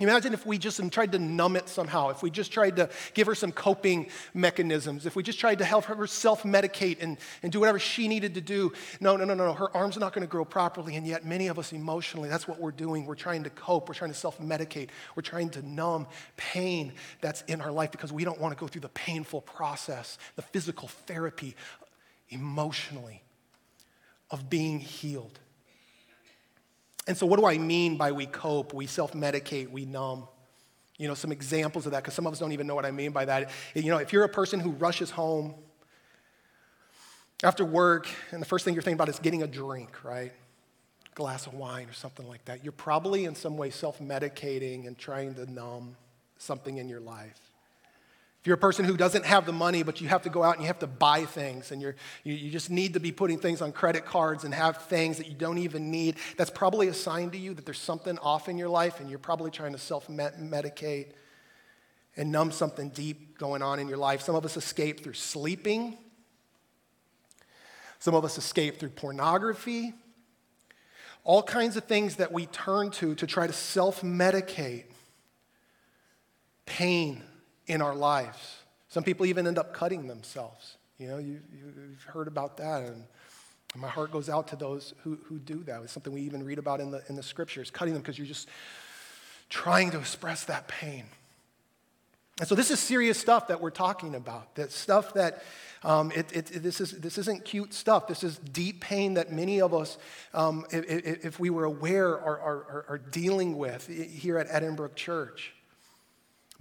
Imagine 0.00 0.34
if 0.34 0.44
we 0.44 0.58
just 0.58 0.80
tried 0.90 1.12
to 1.12 1.20
numb 1.20 1.54
it 1.54 1.68
somehow, 1.68 2.08
if 2.08 2.20
we 2.20 2.28
just 2.28 2.50
tried 2.50 2.74
to 2.76 2.90
give 3.14 3.28
her 3.28 3.34
some 3.36 3.52
coping 3.52 4.08
mechanisms, 4.32 5.06
if 5.06 5.14
we 5.14 5.22
just 5.22 5.38
tried 5.38 5.58
to 5.58 5.64
help 5.64 5.84
her 5.84 6.06
self 6.08 6.42
medicate 6.42 7.00
and, 7.00 7.16
and 7.44 7.52
do 7.52 7.60
whatever 7.60 7.78
she 7.78 8.08
needed 8.08 8.34
to 8.34 8.40
do. 8.40 8.72
No, 9.00 9.16
no, 9.16 9.24
no, 9.24 9.34
no, 9.34 9.46
no. 9.46 9.52
Her 9.52 9.74
arm's 9.76 9.96
not 9.96 10.12
going 10.12 10.26
to 10.26 10.30
grow 10.30 10.44
properly. 10.44 10.96
And 10.96 11.06
yet, 11.06 11.24
many 11.24 11.46
of 11.46 11.60
us 11.60 11.72
emotionally, 11.72 12.28
that's 12.28 12.48
what 12.48 12.58
we're 12.58 12.72
doing. 12.72 13.06
We're 13.06 13.14
trying 13.14 13.44
to 13.44 13.50
cope, 13.50 13.88
we're 13.88 13.94
trying 13.94 14.10
to 14.10 14.16
self 14.16 14.40
medicate, 14.40 14.88
we're 15.14 15.22
trying 15.22 15.50
to 15.50 15.62
numb 15.62 16.08
pain 16.36 16.92
that's 17.20 17.42
in 17.42 17.60
our 17.60 17.70
life 17.70 17.92
because 17.92 18.12
we 18.12 18.24
don't 18.24 18.40
want 18.40 18.52
to 18.52 18.58
go 18.58 18.66
through 18.66 18.80
the 18.80 18.88
painful 18.88 19.42
process, 19.42 20.18
the 20.34 20.42
physical 20.42 20.88
therapy 20.88 21.54
emotionally 22.30 23.22
of 24.32 24.50
being 24.50 24.80
healed. 24.80 25.38
And 27.06 27.16
so, 27.16 27.26
what 27.26 27.38
do 27.38 27.46
I 27.46 27.58
mean 27.58 27.96
by 27.96 28.12
we 28.12 28.26
cope, 28.26 28.72
we 28.72 28.86
self 28.86 29.12
medicate, 29.12 29.70
we 29.70 29.84
numb? 29.84 30.26
You 30.96 31.08
know, 31.08 31.14
some 31.14 31.32
examples 31.32 31.86
of 31.86 31.92
that, 31.92 32.02
because 32.02 32.14
some 32.14 32.26
of 32.26 32.32
us 32.32 32.38
don't 32.38 32.52
even 32.52 32.66
know 32.66 32.74
what 32.74 32.86
I 32.86 32.92
mean 32.92 33.10
by 33.10 33.24
that. 33.24 33.50
You 33.74 33.90
know, 33.90 33.98
if 33.98 34.12
you're 34.12 34.24
a 34.24 34.28
person 34.28 34.60
who 34.60 34.70
rushes 34.70 35.10
home 35.10 35.54
after 37.42 37.64
work 37.64 38.08
and 38.30 38.40
the 38.40 38.46
first 38.46 38.64
thing 38.64 38.74
you're 38.74 38.82
thinking 38.82 38.96
about 38.96 39.08
is 39.08 39.18
getting 39.18 39.42
a 39.42 39.46
drink, 39.46 40.04
right? 40.04 40.32
A 41.10 41.14
glass 41.14 41.46
of 41.46 41.54
wine 41.54 41.88
or 41.88 41.92
something 41.92 42.26
like 42.28 42.44
that, 42.44 42.62
you're 42.62 42.72
probably 42.72 43.24
in 43.24 43.34
some 43.34 43.56
way 43.56 43.70
self 43.70 43.98
medicating 43.98 44.86
and 44.86 44.96
trying 44.96 45.34
to 45.34 45.50
numb 45.50 45.96
something 46.38 46.78
in 46.78 46.88
your 46.88 47.00
life. 47.00 47.40
If 48.44 48.48
you're 48.48 48.56
a 48.56 48.58
person 48.58 48.84
who 48.84 48.98
doesn't 48.98 49.24
have 49.24 49.46
the 49.46 49.54
money, 49.54 49.82
but 49.82 50.02
you 50.02 50.08
have 50.08 50.20
to 50.24 50.28
go 50.28 50.42
out 50.42 50.56
and 50.56 50.60
you 50.60 50.66
have 50.66 50.80
to 50.80 50.86
buy 50.86 51.24
things, 51.24 51.72
and 51.72 51.80
you're, 51.80 51.96
you, 52.24 52.34
you 52.34 52.50
just 52.50 52.68
need 52.68 52.92
to 52.92 53.00
be 53.00 53.10
putting 53.10 53.38
things 53.38 53.62
on 53.62 53.72
credit 53.72 54.04
cards 54.04 54.44
and 54.44 54.52
have 54.52 54.82
things 54.82 55.16
that 55.16 55.28
you 55.28 55.34
don't 55.34 55.56
even 55.56 55.90
need, 55.90 56.16
that's 56.36 56.50
probably 56.50 56.88
a 56.88 56.92
sign 56.92 57.30
to 57.30 57.38
you 57.38 57.54
that 57.54 57.64
there's 57.64 57.78
something 57.78 58.18
off 58.18 58.50
in 58.50 58.58
your 58.58 58.68
life, 58.68 59.00
and 59.00 59.08
you're 59.08 59.18
probably 59.18 59.50
trying 59.50 59.72
to 59.72 59.78
self 59.78 60.08
medicate 60.08 61.12
and 62.18 62.30
numb 62.30 62.52
something 62.52 62.90
deep 62.90 63.38
going 63.38 63.62
on 63.62 63.78
in 63.78 63.88
your 63.88 63.96
life. 63.96 64.20
Some 64.20 64.34
of 64.34 64.44
us 64.44 64.58
escape 64.58 65.02
through 65.02 65.14
sleeping, 65.14 65.96
some 67.98 68.14
of 68.14 68.26
us 68.26 68.36
escape 68.36 68.78
through 68.78 68.90
pornography, 68.90 69.94
all 71.24 71.42
kinds 71.42 71.78
of 71.78 71.84
things 71.84 72.16
that 72.16 72.30
we 72.30 72.44
turn 72.44 72.90
to 72.90 73.14
to 73.14 73.26
try 73.26 73.46
to 73.46 73.54
self 73.54 74.02
medicate 74.02 74.84
pain 76.66 77.22
in 77.66 77.82
our 77.82 77.94
lives. 77.94 78.58
Some 78.88 79.04
people 79.04 79.26
even 79.26 79.46
end 79.46 79.58
up 79.58 79.72
cutting 79.72 80.06
themselves. 80.06 80.76
You 80.98 81.08
know, 81.08 81.18
you, 81.18 81.40
have 81.92 82.14
heard 82.14 82.28
about 82.28 82.56
that. 82.58 82.82
And 82.82 83.04
my 83.76 83.88
heart 83.88 84.12
goes 84.12 84.28
out 84.28 84.48
to 84.48 84.56
those 84.56 84.94
who, 85.02 85.18
who 85.24 85.38
do 85.38 85.62
that. 85.64 85.82
It's 85.82 85.92
something 85.92 86.12
we 86.12 86.22
even 86.22 86.44
read 86.44 86.58
about 86.58 86.80
in 86.80 86.90
the, 86.90 87.02
in 87.08 87.16
the 87.16 87.22
scriptures, 87.22 87.70
cutting 87.70 87.94
them 87.94 88.02
because 88.02 88.18
you're 88.18 88.26
just 88.26 88.48
trying 89.48 89.90
to 89.90 89.98
express 89.98 90.44
that 90.44 90.68
pain. 90.68 91.04
And 92.40 92.48
so 92.48 92.54
this 92.54 92.70
is 92.70 92.80
serious 92.80 93.18
stuff 93.18 93.48
that 93.48 93.60
we're 93.60 93.70
talking 93.70 94.14
about. 94.14 94.54
That 94.56 94.72
stuff 94.72 95.14
that 95.14 95.44
um, 95.84 96.10
it, 96.12 96.32
it, 96.32 96.62
this, 96.62 96.80
is, 96.80 96.92
this 96.92 97.18
isn't 97.18 97.44
cute 97.44 97.74
stuff. 97.74 98.08
This 98.08 98.24
is 98.24 98.38
deep 98.38 98.80
pain 98.80 99.14
that 99.14 99.32
many 99.32 99.60
of 99.60 99.74
us, 99.74 99.98
um, 100.32 100.64
if, 100.70 101.24
if, 101.24 101.40
we 101.40 101.50
were 101.50 101.64
aware, 101.64 102.08
are, 102.08 102.40
are, 102.40 102.84
are 102.88 102.98
dealing 102.98 103.56
with 103.56 103.86
here 103.86 104.38
at 104.38 104.46
Edinburgh 104.50 104.94
Church. 104.94 105.52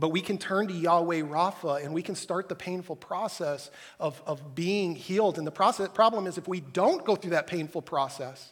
But 0.03 0.09
we 0.09 0.19
can 0.19 0.37
turn 0.37 0.67
to 0.67 0.73
Yahweh 0.73 1.21
Rapha 1.21 1.81
and 1.81 1.93
we 1.93 2.01
can 2.01 2.15
start 2.15 2.49
the 2.49 2.55
painful 2.55 2.97
process 2.97 3.71
of, 4.01 4.21
of 4.25 4.53
being 4.53 4.95
healed. 4.95 5.37
And 5.37 5.47
the 5.47 5.51
process, 5.51 5.87
problem 5.93 6.27
is, 6.27 6.37
if 6.37 6.45
we 6.45 6.59
don't 6.59 7.05
go 7.05 7.15
through 7.15 7.29
that 7.29 7.47
painful 7.47 7.81
process, 7.81 8.51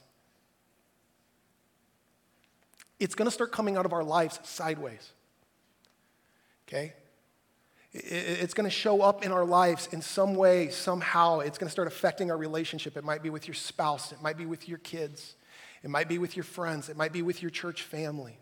it's 3.01 3.15
going 3.15 3.25
to 3.25 3.31
start 3.31 3.51
coming 3.51 3.75
out 3.75 3.85
of 3.85 3.91
our 3.91 4.01
lives 4.01 4.39
sideways. 4.43 5.11
Okay? 6.69 6.93
It's 7.91 8.53
going 8.53 8.63
to 8.63 8.73
show 8.73 9.01
up 9.01 9.25
in 9.25 9.33
our 9.33 9.43
lives 9.43 9.89
in 9.91 10.01
some 10.01 10.35
way, 10.35 10.69
somehow. 10.69 11.39
It's 11.39 11.57
going 11.57 11.67
to 11.67 11.73
start 11.73 11.89
affecting 11.89 12.31
our 12.31 12.37
relationship. 12.37 12.95
It 12.95 13.03
might 13.03 13.21
be 13.21 13.29
with 13.29 13.45
your 13.45 13.55
spouse, 13.55 14.13
it 14.13 14.21
might 14.21 14.37
be 14.37 14.45
with 14.45 14.69
your 14.69 14.77
kids, 14.77 15.35
it 15.83 15.89
might 15.89 16.07
be 16.07 16.17
with 16.17 16.37
your 16.37 16.45
friends, 16.45 16.87
it 16.87 16.95
might 16.95 17.11
be 17.11 17.21
with 17.21 17.41
your 17.41 17.51
church 17.51 17.81
family. 17.81 18.37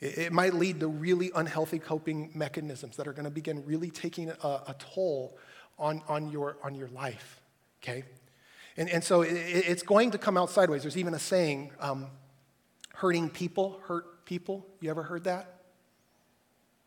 It 0.00 0.32
might 0.32 0.54
lead 0.54 0.80
to 0.80 0.88
really 0.88 1.30
unhealthy 1.34 1.78
coping 1.78 2.30
mechanisms 2.34 2.96
that 2.96 3.06
are 3.06 3.12
going 3.12 3.26
to 3.26 3.30
begin 3.30 3.64
really 3.66 3.90
taking 3.90 4.30
a, 4.30 4.34
a 4.42 4.74
toll 4.78 5.36
on, 5.78 6.02
on, 6.08 6.30
your, 6.30 6.56
on 6.62 6.74
your 6.74 6.88
life, 6.88 7.42
okay? 7.82 8.04
And, 8.78 8.88
and 8.88 9.04
so 9.04 9.20
it, 9.20 9.34
it's 9.34 9.82
going 9.82 10.12
to 10.12 10.18
come 10.18 10.38
out 10.38 10.48
sideways. 10.48 10.82
There's 10.82 10.96
even 10.96 11.12
a 11.12 11.18
saying 11.18 11.72
um, 11.80 12.06
hurting 12.94 13.28
people 13.28 13.80
hurt 13.84 14.24
people. 14.24 14.66
You 14.80 14.88
ever 14.88 15.02
heard 15.02 15.24
that? 15.24 15.60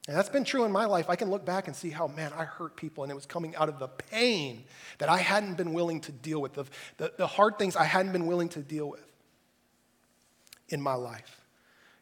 And 0.07 0.17
that's 0.17 0.29
been 0.29 0.43
true 0.43 0.65
in 0.65 0.71
my 0.71 0.85
life. 0.85 1.09
I 1.09 1.15
can 1.15 1.29
look 1.29 1.45
back 1.45 1.67
and 1.67 1.75
see 1.75 1.89
how, 1.89 2.07
man, 2.07 2.33
I 2.35 2.43
hurt 2.43 2.75
people, 2.75 3.03
and 3.03 3.11
it 3.11 3.15
was 3.15 3.25
coming 3.25 3.55
out 3.55 3.69
of 3.69 3.79
the 3.79 3.87
pain 3.87 4.65
that 4.97 5.07
I 5.07 5.19
hadn't 5.19 5.55
been 5.55 5.71
willing 5.71 6.01
to 6.01 6.11
deal 6.11 6.41
with, 6.41 6.53
the, 6.53 6.65
the, 6.97 7.13
the 7.17 7.27
hard 7.27 7.57
things 7.57 7.75
I 7.75 7.85
hadn't 7.85 8.11
been 8.11 8.25
willing 8.25 8.49
to 8.49 8.59
deal 8.59 8.89
with 8.89 9.05
in 10.67 10.81
my 10.81 10.95
life. 10.95 11.42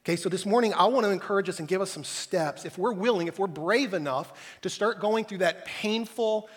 Okay, 0.04 0.16
so 0.16 0.30
this 0.30 0.48
morning 0.48 0.74
I 0.74 0.86
want 0.86 1.06
to 1.06 1.12
encourage 1.12 1.48
us 1.48 1.60
and 1.60 1.68
give 1.68 1.80
us 1.80 1.92
some 1.92 2.04
steps, 2.04 2.66
if 2.66 2.76
we're 2.76 2.92
willing, 2.92 3.28
if 3.28 3.38
we're 3.38 3.46
brave 3.46 3.94
enough 3.94 4.58
to 4.62 4.70
start 4.70 5.00
going 5.00 5.26
through 5.26 5.40
that 5.40 5.66
painful 5.66 6.50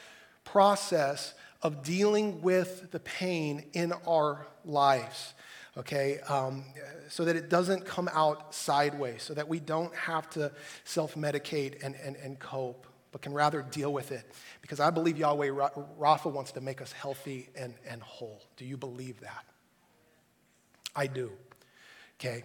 process 0.44 1.34
of 1.60 1.82
dealing 1.82 2.40
with 2.40 2.90
the 2.90 3.00
pain 3.00 3.66
in 3.74 3.92
our 4.08 4.46
lives, 4.64 5.34
okay, 5.76 6.20
um, 6.20 6.64
so 7.10 7.26
that 7.26 7.36
it 7.36 7.50
doesn't 7.50 7.84
come 7.84 8.08
out 8.14 8.54
sideways, 8.54 9.22
so 9.22 9.34
that 9.34 9.46
we 9.46 9.60
don't 9.60 9.94
have 9.94 10.30
to 10.30 10.50
self 10.84 11.14
medicate 11.14 11.84
and, 11.84 11.96
and, 11.96 12.16
and 12.16 12.38
cope, 12.38 12.86
but 13.12 13.20
can 13.20 13.34
rather 13.34 13.60
deal 13.60 13.92
with 13.92 14.10
it. 14.10 14.24
Because 14.62 14.80
I 14.80 14.88
believe 14.88 15.18
Yahweh 15.18 15.48
Rapha 15.48 16.32
wants 16.32 16.52
to 16.52 16.62
make 16.62 16.80
us 16.80 16.92
healthy 16.92 17.50
and, 17.54 17.74
and 17.86 18.02
whole. 18.02 18.40
Do 18.56 18.64
you 18.64 18.78
believe 18.78 19.20
that? 19.20 19.44
I 20.96 21.08
do. 21.08 21.30
Okay. 22.18 22.44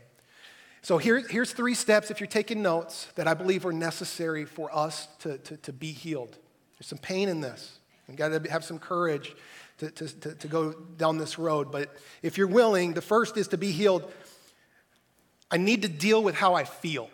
So 0.82 0.98
here, 0.98 1.20
here's 1.20 1.52
three 1.52 1.74
steps, 1.74 2.10
if 2.10 2.20
you're 2.20 2.28
taking 2.28 2.62
notes, 2.62 3.08
that 3.16 3.28
I 3.28 3.34
believe 3.34 3.66
are 3.66 3.74
necessary 3.74 4.46
for 4.46 4.74
us 4.76 5.08
to, 5.20 5.38
to, 5.40 5.58
to 5.58 5.74
be 5.74 5.92
healed. 5.92 6.38
There's 6.78 6.88
some 6.88 7.00
pain 7.00 7.28
in 7.28 7.42
this. 7.42 7.80
We've 8.08 8.18
got 8.18 8.30
to 8.30 8.50
have 8.50 8.64
some 8.64 8.80
courage 8.80 9.36
to, 9.80 9.92
to, 9.92 10.08
to, 10.08 10.36
to 10.36 10.48
go 10.48 10.72
down 10.72 11.18
this 11.18 11.38
road. 11.38 11.72
But 11.72 11.96
if 12.22 12.38
you're 12.38 12.48
willing, 12.48 12.94
the 12.94 13.02
first 13.02 13.38
is 13.38 13.50
to 13.50 13.58
be 13.58 13.72
healed. 13.72 14.12
I 15.52 15.58
need 15.58 15.82
to 15.82 15.90
deal 15.90 16.24
with 16.24 16.36
how 16.36 16.54
I 16.54 16.64
feel. 16.64 17.10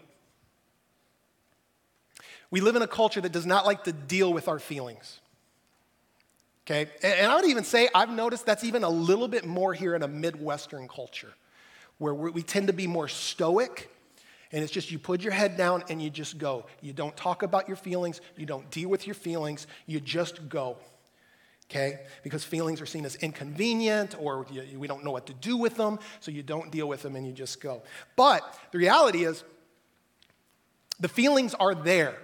We 2.51 2.61
live 2.61 2.75
in 2.75 2.81
a 2.83 2.87
culture 2.87 3.19
that 3.19 3.31
does 3.31 3.45
not 3.45 3.65
like 3.65 3.85
to 3.85 3.91
deal 3.91 4.31
with 4.31 4.47
our 4.47 4.59
feelings. 4.59 5.19
Okay? 6.65 6.89
And 7.03 7.31
I 7.31 7.35
would 7.35 7.45
even 7.45 7.63
say, 7.63 7.89
I've 7.93 8.09
noticed 8.09 8.45
that's 8.45 8.63
even 8.63 8.83
a 8.83 8.89
little 8.89 9.27
bit 9.27 9.45
more 9.45 9.73
here 9.73 9.95
in 9.95 10.03
a 10.03 10.07
Midwestern 10.07 10.87
culture 10.87 11.33
where 11.97 12.13
we 12.13 12.41
tend 12.41 12.67
to 12.67 12.73
be 12.73 12.87
more 12.87 13.07
stoic. 13.07 13.89
And 14.51 14.63
it's 14.63 14.71
just 14.71 14.91
you 14.91 14.99
put 14.99 15.21
your 15.21 15.33
head 15.33 15.57
down 15.57 15.83
and 15.89 16.01
you 16.01 16.09
just 16.09 16.37
go. 16.37 16.65
You 16.81 16.93
don't 16.93 17.15
talk 17.17 17.43
about 17.43 17.67
your 17.67 17.77
feelings, 17.77 18.21
you 18.37 18.45
don't 18.45 18.69
deal 18.69 18.89
with 18.89 19.07
your 19.07 19.15
feelings, 19.15 19.67
you 19.85 19.99
just 19.99 20.47
go. 20.49 20.77
Okay? 21.69 22.01
Because 22.23 22.43
feelings 22.43 22.79
are 22.79 22.85
seen 22.85 23.05
as 23.05 23.15
inconvenient 23.15 24.15
or 24.19 24.45
you, 24.51 24.79
we 24.79 24.87
don't 24.87 25.03
know 25.03 25.11
what 25.11 25.25
to 25.27 25.33
do 25.33 25.57
with 25.57 25.77
them, 25.77 25.99
so 26.19 26.31
you 26.31 26.43
don't 26.43 26.71
deal 26.71 26.87
with 26.87 27.01
them 27.01 27.15
and 27.15 27.25
you 27.25 27.33
just 27.33 27.59
go. 27.59 27.81
But 28.15 28.43
the 28.71 28.77
reality 28.77 29.25
is, 29.25 29.43
the 30.99 31.09
feelings 31.09 31.53
are 31.55 31.75
there. 31.75 32.15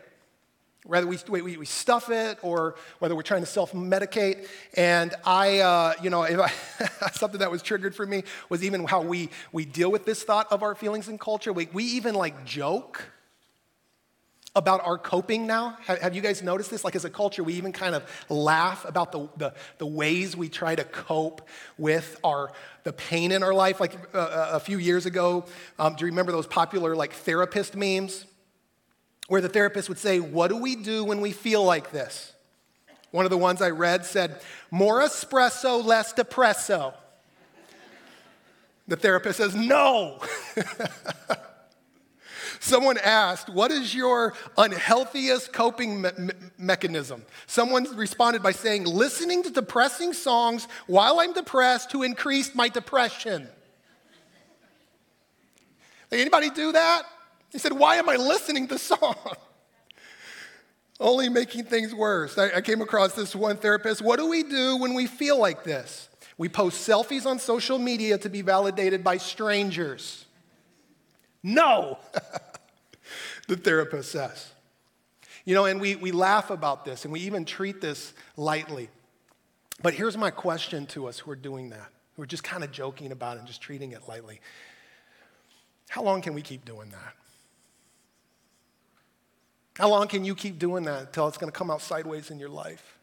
Whether 0.84 1.06
we, 1.06 1.18
we, 1.30 1.58
we 1.58 1.66
stuff 1.66 2.10
it 2.10 2.40
or 2.42 2.76
whether 3.00 3.16
we're 3.16 3.22
trying 3.22 3.42
to 3.42 3.48
self 3.48 3.72
medicate. 3.72 4.48
And 4.76 5.14
I, 5.24 5.60
uh, 5.60 5.94
you 6.02 6.10
know, 6.10 6.24
I, 6.24 6.52
something 7.14 7.40
that 7.40 7.52
was 7.52 7.62
triggered 7.62 7.96
for 7.96 8.06
me 8.06 8.24
was 8.50 8.64
even 8.64 8.86
how 8.86 9.02
we, 9.02 9.30
we 9.52 9.64
deal 9.66 9.92
with 9.92 10.06
this 10.06 10.24
thought 10.24 10.52
of 10.52 10.64
our 10.64 10.74
feelings 10.74 11.08
and 11.08 11.20
culture. 11.20 11.54
We, 11.54 11.70
we 11.72 11.84
even 11.84 12.16
like 12.16 12.46
joke 12.46 13.12
about 14.56 14.86
our 14.86 14.98
coping 14.98 15.48
now. 15.48 15.78
Have, 15.86 16.02
have, 16.02 16.16
you 16.16 16.22
guys 16.22 16.42
noticed 16.42 16.70
this? 16.70 16.84
Like 16.84 16.96
as 16.96 17.06
a 17.06 17.10
culture, 17.10 17.44
we 17.44 17.54
even 17.54 17.72
kind 17.72 17.96
of 17.96 18.04
laugh 18.28 18.84
about 18.86 19.12
the, 19.12 19.30
the, 19.38 19.54
the 19.78 19.86
ways 19.86 20.36
we 20.36 20.50
try 20.50 20.76
to 20.76 20.84
cope 20.84 21.48
with 21.78 22.20
our, 22.24 22.52
the 22.84 22.92
pain 22.92 23.32
in 23.32 23.44
our 23.44 23.54
life. 23.54 23.80
Like 23.80 23.94
uh, 24.14 24.50
a 24.54 24.60
few 24.60 24.78
years 24.78 25.06
ago, 25.06 25.46
um, 25.80 25.96
do 25.96 26.06
you 26.06 26.12
remember 26.12 26.32
those 26.32 26.48
popular 26.48 26.96
like 26.96 27.14
therapist 27.14 27.76
memes? 27.76 28.26
Where 29.32 29.40
the 29.40 29.48
therapist 29.48 29.88
would 29.88 29.98
say, 29.98 30.20
What 30.20 30.50
do 30.50 30.58
we 30.58 30.76
do 30.76 31.06
when 31.06 31.22
we 31.22 31.32
feel 31.32 31.64
like 31.64 31.92
this? 31.92 32.34
One 33.12 33.24
of 33.24 33.32
the 33.32 33.38
ones 33.38 33.62
I 33.62 33.70
read 33.70 34.06
said, 34.06 34.42
More 34.72 35.00
espresso, 35.00 35.82
less 35.82 36.12
depresso. 36.12 36.94
The 38.90 38.98
therapist 38.98 39.38
says, 39.38 39.56
No. 39.56 40.20
Someone 42.60 42.98
asked, 42.98 43.48
What 43.48 43.72
is 43.72 43.96
your 43.96 44.34
unhealthiest 44.58 45.54
coping 45.54 46.02
me- 46.02 46.10
me- 46.18 46.34
mechanism? 46.58 47.24
Someone 47.48 47.86
responded 47.96 48.44
by 48.44 48.52
saying, 48.52 48.84
Listening 48.84 49.44
to 49.44 49.50
depressing 49.50 50.12
songs 50.12 50.68
while 50.88 51.22
I'm 51.22 51.32
depressed 51.32 51.92
to 51.92 52.04
increase 52.04 52.54
my 52.54 52.68
depression. 52.68 53.48
Anybody 56.12 56.50
do 56.50 56.74
that? 56.74 57.04
He 57.52 57.60
said, 57.60 57.74
Why 57.74 57.98
am 57.98 58.10
I 58.10 58.16
listening 58.16 58.68
to 58.70 58.78
song? 58.78 59.16
Only 61.00 61.30
making 61.30 61.66
things 61.66 61.96
worse. 61.96 62.38
I, 62.38 62.58
I 62.58 62.62
came 62.62 62.82
across 62.82 63.14
this 63.14 63.36
one 63.36 63.58
therapist. 63.58 64.02
What 64.02 64.20
do 64.20 64.28
we 64.28 64.44
do 64.44 64.78
when 64.78 64.94
we 64.94 65.08
feel 65.08 65.40
like 65.40 65.64
this? 65.64 66.10
We 66.38 66.48
post 66.48 66.88
selfies 66.88 67.26
on 67.26 67.40
social 67.40 67.80
media 67.80 68.18
to 68.20 68.30
be 68.30 68.42
validated 68.42 69.04
by 69.04 69.18
strangers. 69.18 70.26
No, 71.44 71.98
the 73.48 73.58
therapist 73.58 74.12
says. 74.12 74.52
You 75.44 75.56
know, 75.56 75.66
and 75.66 75.82
we, 75.82 75.96
we 75.96 76.12
laugh 76.12 76.52
about 76.52 76.86
this 76.86 77.04
and 77.04 77.12
we 77.12 77.22
even 77.22 77.46
treat 77.46 77.82
this 77.82 78.14
lightly. 78.38 78.90
But 79.82 79.96
here's 79.96 80.18
my 80.18 80.30
question 80.30 80.86
to 80.88 81.08
us 81.08 81.18
who 81.18 81.32
are 81.32 81.36
doing 81.36 81.72
that, 81.72 81.90
who 82.16 82.22
are 82.22 82.28
just 82.28 82.44
kind 82.44 82.64
of 82.64 82.72
joking 82.72 83.12
about 83.12 83.38
it 83.38 83.40
and 83.40 83.48
just 83.48 83.62
treating 83.62 83.92
it 83.92 84.08
lightly. 84.08 84.40
How 85.90 86.04
long 86.04 86.22
can 86.22 86.36
we 86.36 86.44
keep 86.44 86.64
doing 86.64 86.92
that? 86.92 87.16
How 89.78 89.90
long 89.90 90.08
can 90.08 90.26
you 90.26 90.36
keep 90.36 90.60
doing 90.60 90.84
that 90.84 91.02
until 91.02 91.28
it's 91.28 91.38
going 91.38 91.52
to 91.52 91.58
come 91.58 91.72
out 91.72 91.82
sideways 91.82 92.30
in 92.30 92.40
your 92.40 92.50
life? 92.50 92.98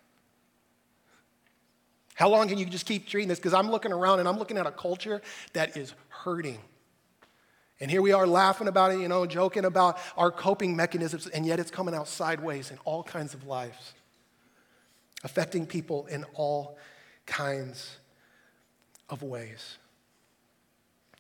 How 2.15 2.29
long 2.29 2.49
can 2.49 2.59
you 2.59 2.67
just 2.67 2.85
keep 2.85 3.07
treating 3.07 3.29
this? 3.29 3.39
Because 3.39 3.55
I'm 3.55 3.71
looking 3.71 3.93
around 3.93 4.19
and 4.19 4.29
I'm 4.29 4.39
looking 4.39 4.59
at 4.59 4.67
a 4.67 4.73
culture 4.73 5.23
that 5.53 5.77
is 5.77 5.95
hurting. 6.09 6.59
And 7.81 7.91
here 7.91 8.03
we 8.03 8.13
are 8.13 8.27
laughing 8.27 8.67
about 8.67 8.93
it, 8.93 8.99
you 8.99 9.09
know, 9.09 9.25
joking 9.25 9.65
about 9.65 9.99
our 10.17 10.33
coping 10.33 10.75
mechanisms, 10.75 11.29
and 11.29 11.47
yet 11.47 11.61
it's 11.61 11.71
coming 11.71 11.95
out 11.95 12.09
sideways 12.09 12.73
in 12.73 12.79
all 12.85 13.05
kinds 13.05 13.35
of 13.35 13.47
lives, 13.47 13.95
affecting 15.23 15.65
people 15.65 16.07
in 16.07 16.25
all 16.35 16.77
kinds 17.25 17.99
of 19.09 19.23
ways. 19.23 19.79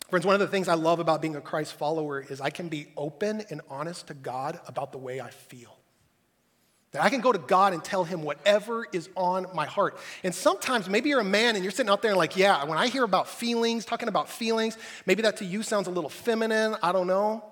Friends, 0.09 0.25
one 0.25 0.35
of 0.35 0.41
the 0.41 0.47
things 0.47 0.69
I 0.69 0.75
love 0.75 1.01
about 1.01 1.21
being 1.21 1.37
a 1.37 1.41
Christ 1.41 1.75
follower 1.75 2.21
is 2.21 2.41
I 2.41 2.49
can 2.49 2.69
be 2.69 2.87
open 2.97 3.43
and 3.51 3.61
honest 3.69 4.07
to 4.07 4.15
God 4.15 4.59
about 4.67 4.91
the 4.91 4.99
way 4.99 5.21
I 5.21 5.29
feel. 5.29 5.77
That 6.93 7.03
I 7.03 7.11
can 7.11 7.21
go 7.21 7.31
to 7.31 7.39
God 7.39 7.75
and 7.75 7.85
tell 7.85 8.05
him 8.05 8.23
whatever 8.23 8.87
is 8.91 9.11
on 9.15 9.47
my 9.55 9.67
heart. 9.67 9.99
And 10.25 10.35
sometimes 10.35 10.89
maybe 10.89 11.11
you're 11.11 11.21
a 11.21 11.25
man 11.25 11.57
and 11.57 11.63
you're 11.63 11.71
sitting 11.71 11.91
out 11.91 12.01
there 12.01 12.13
and 12.13 12.17
like, 12.17 12.39
yeah, 12.39 12.65
when 12.65 12.79
I 12.79 12.89
hear 12.89 13.05
about 13.05 13.29
feelings, 13.29 13.85
talking 13.85 14.09
about 14.09 14.31
feelings, 14.31 14.79
maybe 15.05 15.21
that 15.23 15.37
to 15.39 15.45
you 15.45 15.63
sounds 15.63 15.89
a 15.89 15.91
little 15.91 16.09
feminine, 16.09 16.77
I 16.83 16.93
don't 16.93 17.07
know. 17.07 17.45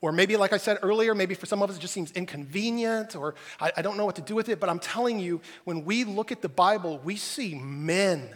Or 0.00 0.10
maybe, 0.10 0.36
like 0.36 0.52
I 0.52 0.56
said 0.56 0.78
earlier, 0.82 1.14
maybe 1.14 1.36
for 1.36 1.46
some 1.46 1.62
of 1.62 1.70
us 1.70 1.76
it 1.76 1.80
just 1.80 1.94
seems 1.94 2.10
inconvenient 2.10 3.14
or 3.14 3.36
I, 3.60 3.70
I 3.76 3.82
don't 3.82 3.96
know 3.96 4.04
what 4.04 4.16
to 4.16 4.22
do 4.22 4.34
with 4.34 4.48
it. 4.48 4.58
But 4.58 4.68
I'm 4.68 4.80
telling 4.80 5.20
you, 5.20 5.40
when 5.62 5.84
we 5.84 6.02
look 6.02 6.32
at 6.32 6.42
the 6.42 6.48
Bible, 6.48 6.98
we 7.04 7.14
see 7.14 7.54
men 7.54 8.30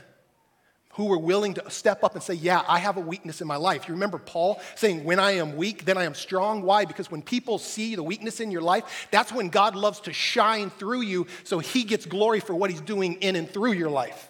who 1.00 1.07
were 1.07 1.19
willing 1.19 1.54
to 1.54 1.71
step 1.71 2.04
up 2.04 2.12
and 2.12 2.23
say, 2.23 2.35
Yeah, 2.35 2.62
I 2.69 2.78
have 2.78 2.99
a 2.99 3.00
weakness 3.00 3.40
in 3.40 3.47
my 3.47 3.57
life. 3.57 3.88
You 3.88 3.95
remember 3.95 4.19
Paul 4.19 4.61
saying, 4.75 5.02
When 5.02 5.19
I 5.19 5.30
am 5.30 5.57
weak, 5.57 5.87
then 5.87 5.97
I 5.97 6.04
am 6.04 6.12
strong. 6.12 6.61
Why? 6.61 6.85
Because 6.85 7.11
when 7.11 7.23
people 7.23 7.57
see 7.57 7.95
the 7.95 8.02
weakness 8.02 8.38
in 8.38 8.50
your 8.50 8.61
life, 8.61 9.09
that's 9.11 9.33
when 9.33 9.49
God 9.49 9.75
loves 9.75 10.00
to 10.00 10.12
shine 10.12 10.69
through 10.69 11.00
you 11.00 11.26
so 11.42 11.59
he 11.59 11.85
gets 11.85 12.04
glory 12.04 12.40
for 12.40 12.54
what 12.54 12.69
he's 12.69 12.83
doing 12.83 13.14
in 13.23 13.35
and 13.35 13.49
through 13.49 13.73
your 13.73 13.88
life. 13.88 14.28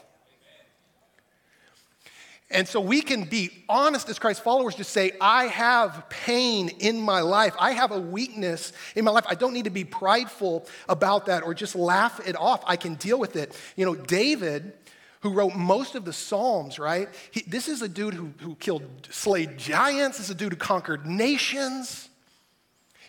And 2.52 2.68
so 2.68 2.80
we 2.80 3.00
can 3.00 3.24
be 3.24 3.50
honest 3.68 4.08
as 4.08 4.20
Christ 4.20 4.42
followers, 4.44 4.76
just 4.76 4.90
say, 4.90 5.12
I 5.20 5.46
have 5.46 6.08
pain 6.08 6.68
in 6.80 7.00
my 7.00 7.20
life. 7.20 7.54
I 7.58 7.72
have 7.72 7.90
a 7.90 7.98
weakness 7.98 8.72
in 8.94 9.04
my 9.04 9.12
life. 9.12 9.24
I 9.28 9.34
don't 9.34 9.54
need 9.54 9.64
to 9.64 9.70
be 9.70 9.84
prideful 9.84 10.66
about 10.88 11.26
that 11.26 11.44
or 11.44 11.54
just 11.54 11.74
laugh 11.74 12.20
it 12.26 12.36
off. 12.36 12.62
I 12.66 12.76
can 12.76 12.94
deal 12.94 13.18
with 13.18 13.34
it. 13.34 13.56
You 13.76 13.86
know, 13.86 13.94
David 13.94 14.72
who 15.20 15.30
wrote 15.30 15.54
most 15.54 15.94
of 15.94 16.04
the 16.04 16.12
Psalms, 16.12 16.78
right? 16.78 17.08
He, 17.30 17.42
this 17.42 17.68
is 17.68 17.82
a 17.82 17.88
dude 17.88 18.14
who, 18.14 18.32
who 18.38 18.54
killed, 18.56 19.08
slayed 19.10 19.58
giants. 19.58 20.18
This 20.18 20.26
is 20.26 20.30
a 20.30 20.34
dude 20.34 20.52
who 20.52 20.58
conquered 20.58 21.06
nations. 21.06 22.08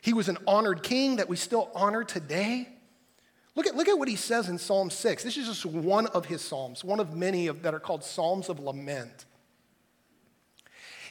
He 0.01 0.13
was 0.13 0.27
an 0.27 0.37
honored 0.45 0.83
king 0.83 1.17
that 1.17 1.29
we 1.29 1.37
still 1.37 1.69
honor 1.73 2.03
today. 2.03 2.67
Look 3.55 3.67
at, 3.67 3.75
look 3.75 3.87
at 3.87 3.97
what 3.97 4.07
he 4.07 4.15
says 4.15 4.49
in 4.49 4.57
Psalm 4.57 4.89
6. 4.89 5.23
This 5.23 5.37
is 5.37 5.47
just 5.47 5.65
one 5.65 6.07
of 6.07 6.25
his 6.25 6.41
Psalms, 6.41 6.83
one 6.83 6.99
of 6.99 7.15
many 7.15 7.47
of, 7.47 7.63
that 7.63 7.73
are 7.73 7.79
called 7.79 8.03
Psalms 8.03 8.49
of 8.49 8.59
Lament. 8.59 9.25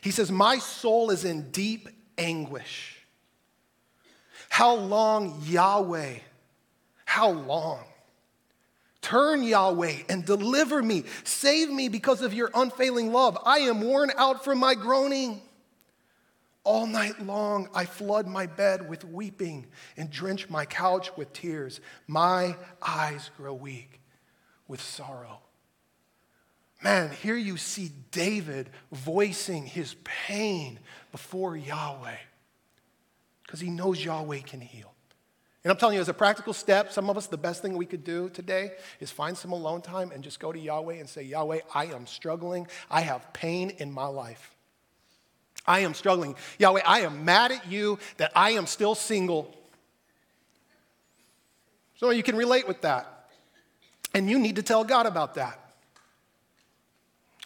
He 0.03 0.11
says, 0.11 0.31
My 0.31 0.59
soul 0.59 1.11
is 1.11 1.25
in 1.25 1.51
deep 1.51 1.89
anguish. 2.19 2.97
How 4.49 4.75
long, 4.75 5.43
Yahweh? 5.45 6.17
How 7.05 7.31
long? 7.31 7.85
Turn, 9.03 9.43
Yahweh, 9.43 10.03
and 10.09 10.25
deliver 10.25 10.83
me. 10.83 11.05
Save 11.25 11.71
me 11.71 11.89
because 11.89 12.21
of 12.21 12.35
your 12.35 12.51
unfailing 12.55 13.13
love. 13.13 13.39
I 13.45 13.61
am 13.61 13.81
worn 13.81 14.11
out 14.17 14.45
from 14.45 14.59
my 14.59 14.75
groaning. 14.75 15.41
All 16.63 16.87
night 16.87 17.25
long, 17.25 17.69
I 17.75 17.87
flood 17.87 18.27
my 18.27 18.47
bed 18.47 18.89
with 18.89 19.05
weeping 19.05 19.67
and 19.97 20.11
drench 20.11 20.51
my 20.51 20.67
couch 20.67 21.11
with 21.17 21.33
tears. 21.33 21.81
My 22.07 22.57
eyes 22.83 23.31
grow 23.37 23.55
weak 23.55 24.01
with 24.69 24.83
sorrow. 24.83 25.41
Man, 26.83 27.11
here 27.23 27.37
you 27.37 27.57
see 27.57 27.91
David 28.11 28.71
voicing 28.93 29.67
his 29.67 29.97
pain 30.05 30.79
before 31.13 31.57
Yahweh 31.57 32.17
because 33.43 33.61
he 33.61 33.71
knows 33.71 34.03
Yahweh 34.03 34.41
can 34.41 34.61
heal. 34.61 34.90
And 35.63 35.71
I'm 35.71 35.77
telling 35.77 35.97
you, 35.97 36.01
as 36.01 36.09
a 36.09 36.15
practical 36.15 36.55
step, 36.55 36.91
some 36.91 37.11
of 37.11 37.19
us, 37.19 37.27
the 37.27 37.37
best 37.37 37.61
thing 37.61 37.77
we 37.77 37.85
could 37.85 38.03
do 38.03 38.31
today 38.31 38.73
is 38.99 39.11
find 39.11 39.37
some 39.37 39.53
alone 39.53 39.83
time 39.83 40.11
and 40.11 40.25
just 40.25 40.41
go 40.41 40.53
to 40.53 40.59
Yahweh 40.59 40.95
and 40.95 41.09
say, 41.09 41.23
Yahweh, 41.23 41.61
I 41.75 41.87
am 41.87 42.07
struggling. 42.07 42.67
I 42.91 43.03
have 43.03 43.31
pain 43.35 43.71
in 43.79 43.93
my 43.93 44.07
life. 44.07 44.55
I 45.67 45.81
am 45.81 45.93
struggling. 45.93 46.35
Yahweh, 46.59 46.81
I 46.87 47.01
am 47.01 47.27
mad 47.27 47.53
at 47.53 47.71
you 47.71 47.99
that 48.17 48.33
I 48.35 48.53
am 48.53 48.67
still 48.67 48.95
single. 48.95 49.55
So 51.97 52.09
you 52.09 52.23
can 52.23 52.37
relate 52.37 52.67
with 52.67 52.81
that. 52.81 53.29
And 54.15 54.31
you 54.31 54.39
need 54.39 54.57
to 54.57 54.63
tell 54.63 54.83
God 54.83 55.05
about 55.05 55.35
that. 55.35 55.59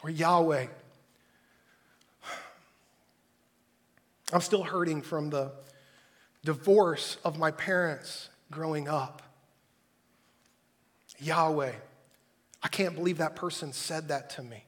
Or 0.05 0.11
Yahweh, 0.11 0.67
I'm 4.33 4.41
still 4.41 4.63
hurting 4.63 5.03
from 5.03 5.31
the 5.31 5.51
divorce 6.45 7.17
of 7.25 7.39
my 7.39 7.51
parents 7.51 8.29
growing 8.51 8.89
up. 8.89 9.23
Yahweh, 11.19 11.73
I 12.63 12.69
can't 12.69 12.95
believe 12.95 13.19
that 13.19 13.35
person 13.37 13.73
said 13.73 14.09
that 14.09 14.31
to 14.31 14.43
me. 14.43 14.65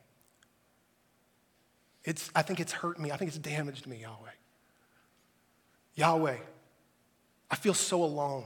It's, 2.04 2.30
I 2.34 2.42
think 2.42 2.60
it's 2.60 2.72
hurt 2.72 2.98
me. 2.98 3.10
I 3.10 3.16
think 3.16 3.28
it's 3.28 3.38
damaged 3.38 3.86
me, 3.86 3.98
Yahweh. 4.02 4.30
Yahweh, 5.96 6.36
I 7.50 7.56
feel 7.56 7.74
so 7.74 8.02
alone. 8.02 8.44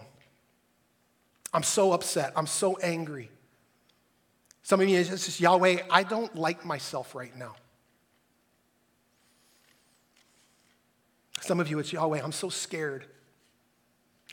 I'm 1.53 1.62
so 1.62 1.93
upset. 1.93 2.33
I'm 2.37 2.47
so 2.47 2.77
angry. 2.79 3.31
Some 4.62 4.81
of 4.81 4.88
you, 4.88 4.99
it's 4.99 5.09
just, 5.09 5.40
Yahweh, 5.40 5.83
I 5.90 6.03
don't 6.05 6.35
like 6.37 6.64
myself 6.64 7.14
right 7.14 7.37
now. 7.37 7.55
Some 11.40 11.59
of 11.61 11.69
you, 11.69 11.79
it's 11.79 11.93
Yahweh, 11.93 12.21
I'm 12.23 12.33
so 12.33 12.49
scared. 12.49 13.07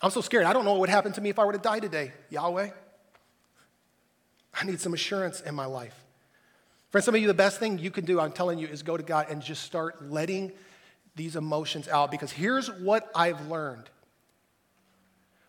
I'm 0.02 0.12
so 0.12 0.22
scared. 0.22 0.46
I 0.46 0.54
don't 0.54 0.66
know 0.66 0.72
what 0.72 0.82
would 0.82 0.90
happen 0.90 1.12
to 1.14 1.22
me 1.22 1.30
if 1.30 1.40
I 1.40 1.46
were 1.46 1.54
to 1.54 1.58
die 1.58 1.80
today. 1.80 2.12
Yahweh, 2.30 2.70
I 4.54 4.66
need 4.66 4.80
some 4.80 4.94
assurance 4.94 5.42
in 5.42 5.56
my 5.56 5.66
life. 5.66 6.04
For 6.90 7.02
some 7.02 7.16
of 7.16 7.22
you, 7.22 7.28
the 7.28 7.34
best 7.34 7.60
thing 7.60 7.80
you 7.80 7.92
can 7.92 8.06
do, 8.06 8.20
I'm 8.20 8.32
telling 8.32 8.60
you, 8.60 8.68
is 8.68 8.84
go 8.84 8.96
to 8.96 9.04
God 9.04 9.28
and 9.30 9.42
just 9.42 9.64
start 9.64 10.10
letting 10.10 10.52
these 11.16 11.36
emotions 11.36 11.88
out. 11.88 12.12
Because 12.12 12.32
here's 12.32 12.72
what 12.72 13.10
I've 13.16 13.48
learned 13.48 13.90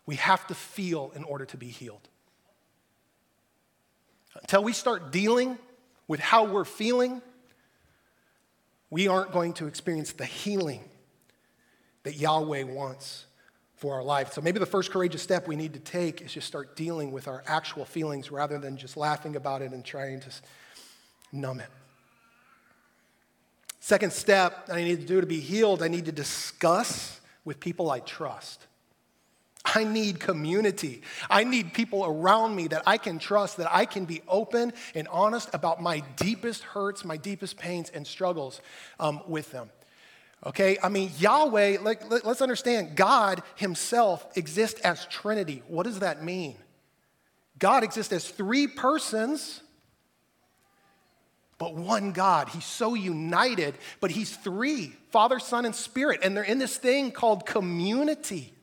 we 0.05 0.15
have 0.15 0.45
to 0.47 0.55
feel 0.55 1.11
in 1.15 1.23
order 1.23 1.45
to 1.45 1.57
be 1.57 1.67
healed. 1.67 2.09
Until 4.41 4.63
we 4.63 4.73
start 4.73 5.11
dealing 5.11 5.59
with 6.07 6.19
how 6.19 6.45
we're 6.45 6.65
feeling, 6.65 7.21
we 8.89 9.07
aren't 9.07 9.31
going 9.31 9.53
to 9.53 9.67
experience 9.67 10.13
the 10.13 10.25
healing 10.25 10.83
that 12.03 12.15
Yahweh 12.15 12.63
wants 12.63 13.25
for 13.79 13.95
our 13.95 14.03
life. 14.03 14.33
So 14.33 14.41
maybe 14.41 14.59
the 14.59 14.65
first 14.65 14.91
courageous 14.91 15.23
step 15.23 15.47
we 15.47 15.55
need 15.55 15.73
to 15.73 15.79
take 15.79 16.21
is 16.21 16.33
just 16.33 16.47
start 16.47 16.75
dealing 16.75 17.13
with 17.13 17.29
our 17.29 17.43
actual 17.47 17.85
feelings 17.85 18.29
rather 18.29 18.59
than 18.59 18.75
just 18.75 18.97
laughing 18.97 19.37
about 19.37 19.61
it 19.61 19.71
and 19.71 19.83
trying 19.83 20.19
to 20.19 20.29
numb 21.31 21.61
it. 21.61 21.69
Second 23.79 24.11
step 24.11 24.67
that 24.67 24.75
I 24.75 24.83
need 24.83 24.99
to 24.99 25.07
do 25.07 25.21
to 25.21 25.27
be 25.27 25.39
healed, 25.39 25.81
I 25.81 25.87
need 25.87 26.05
to 26.05 26.11
discuss 26.11 27.21
with 27.45 27.61
people 27.61 27.89
I 27.89 28.01
trust. 28.01 28.67
I 29.63 29.85
need 29.85 30.19
community. 30.19 31.01
I 31.29 31.45
need 31.45 31.73
people 31.73 32.05
around 32.05 32.55
me 32.55 32.67
that 32.67 32.83
I 32.85 32.97
can 32.97 33.17
trust, 33.17 33.57
that 33.57 33.73
I 33.73 33.85
can 33.85 34.03
be 34.03 34.21
open 34.27 34.73
and 34.93 35.07
honest 35.07 35.49
about 35.53 35.81
my 35.81 36.01
deepest 36.17 36.63
hurts, 36.63 37.05
my 37.05 37.15
deepest 37.15 37.57
pains, 37.57 37.89
and 37.89 38.05
struggles 38.05 38.59
um, 38.99 39.21
with 39.25 39.51
them. 39.51 39.69
Okay, 40.45 40.77
I 40.81 40.87
mean, 40.87 41.11
Yahweh, 41.17 41.79
like, 41.81 42.09
let's 42.09 42.41
understand, 42.41 42.95
God 42.95 43.43
Himself 43.55 44.25
exists 44.37 44.79
as 44.81 45.05
Trinity. 45.07 45.63
What 45.67 45.83
does 45.83 45.99
that 45.99 46.23
mean? 46.23 46.55
God 47.57 47.83
exists 47.83 48.13
as 48.13 48.27
three 48.27 48.67
persons 48.67 49.61
but 51.59 51.75
one 51.75 52.13
God. 52.13 52.47
He's 52.47 52.65
so 52.65 52.95
united, 52.95 53.77
but 53.99 54.09
He's 54.09 54.35
three 54.35 54.93
Father, 55.11 55.39
Son, 55.39 55.65
and 55.65 55.75
Spirit. 55.75 56.21
And 56.23 56.35
they're 56.35 56.43
in 56.43 56.57
this 56.57 56.77
thing 56.77 57.11
called 57.11 57.45
community. 57.45 58.53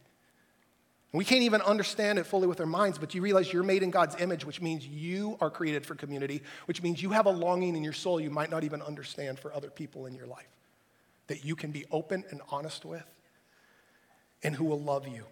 We 1.13 1.25
can't 1.25 1.43
even 1.43 1.63
understand 1.63 2.19
it 2.19 2.25
fully 2.25 2.47
with 2.47 2.61
our 2.61 2.67
minds, 2.67 2.99
but 2.99 3.15
you 3.15 3.23
realize 3.23 3.53
you're 3.53 3.63
made 3.63 3.83
in 3.83 3.91
God's 3.91 4.17
image, 4.21 4.45
which 4.45 4.61
means 4.61 4.87
you 4.87 5.39
are 5.41 5.51
created 5.51 5.87
for 5.87 5.95
community, 5.95 6.43
which 6.67 6.83
means 6.83 7.03
you 7.03 7.11
have 7.11 7.27
a 7.27 7.31
longing 7.31 7.77
in 7.77 7.85
your 7.85 7.93
soul 7.93 8.21
you 8.21 8.31
might 8.31 8.51
not 8.51 8.65
even 8.65 8.83
understand 8.83 9.39
for 9.39 9.53
other 9.55 9.71
people 9.71 10.07
in 10.07 10.15
your 10.15 10.27
life 10.27 10.56
that 11.27 11.45
you 11.45 11.57
can 11.57 11.71
be 11.71 11.85
open 11.91 12.25
and 12.31 12.41
honest 12.51 12.85
with 12.85 13.05
and 14.43 14.55
who 14.55 14.65
will 14.65 14.81
love 14.81 15.09
you. 15.09 15.25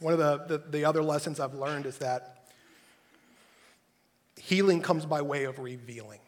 One 0.00 0.12
of 0.12 0.18
the, 0.18 0.58
the, 0.58 0.70
the 0.70 0.84
other 0.84 1.02
lessons 1.02 1.40
I've 1.40 1.54
learned 1.54 1.86
is 1.86 1.98
that 1.98 2.44
healing 4.36 4.82
comes 4.82 5.06
by 5.06 5.22
way 5.22 5.44
of 5.44 5.58
revealing. 5.58 6.20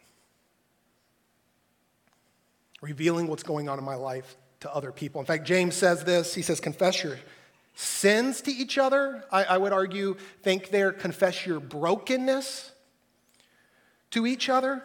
Revealing 2.81 3.27
what's 3.27 3.43
going 3.43 3.69
on 3.69 3.77
in 3.77 3.85
my 3.85 3.95
life 3.95 4.35
to 4.61 4.73
other 4.73 4.91
people. 4.91 5.21
In 5.21 5.27
fact, 5.27 5.45
James 5.45 5.75
says 5.75 6.03
this 6.03 6.33
he 6.33 6.41
says, 6.41 6.59
confess 6.59 7.03
your 7.03 7.19
sins 7.75 8.41
to 8.41 8.51
each 8.51 8.79
other. 8.79 9.23
I, 9.31 9.43
I 9.43 9.57
would 9.57 9.73
argue, 9.73 10.15
think 10.41 10.69
there, 10.69 10.91
confess 10.91 11.45
your 11.45 11.59
brokenness 11.59 12.71
to 14.11 14.25
each 14.25 14.49
other 14.49 14.83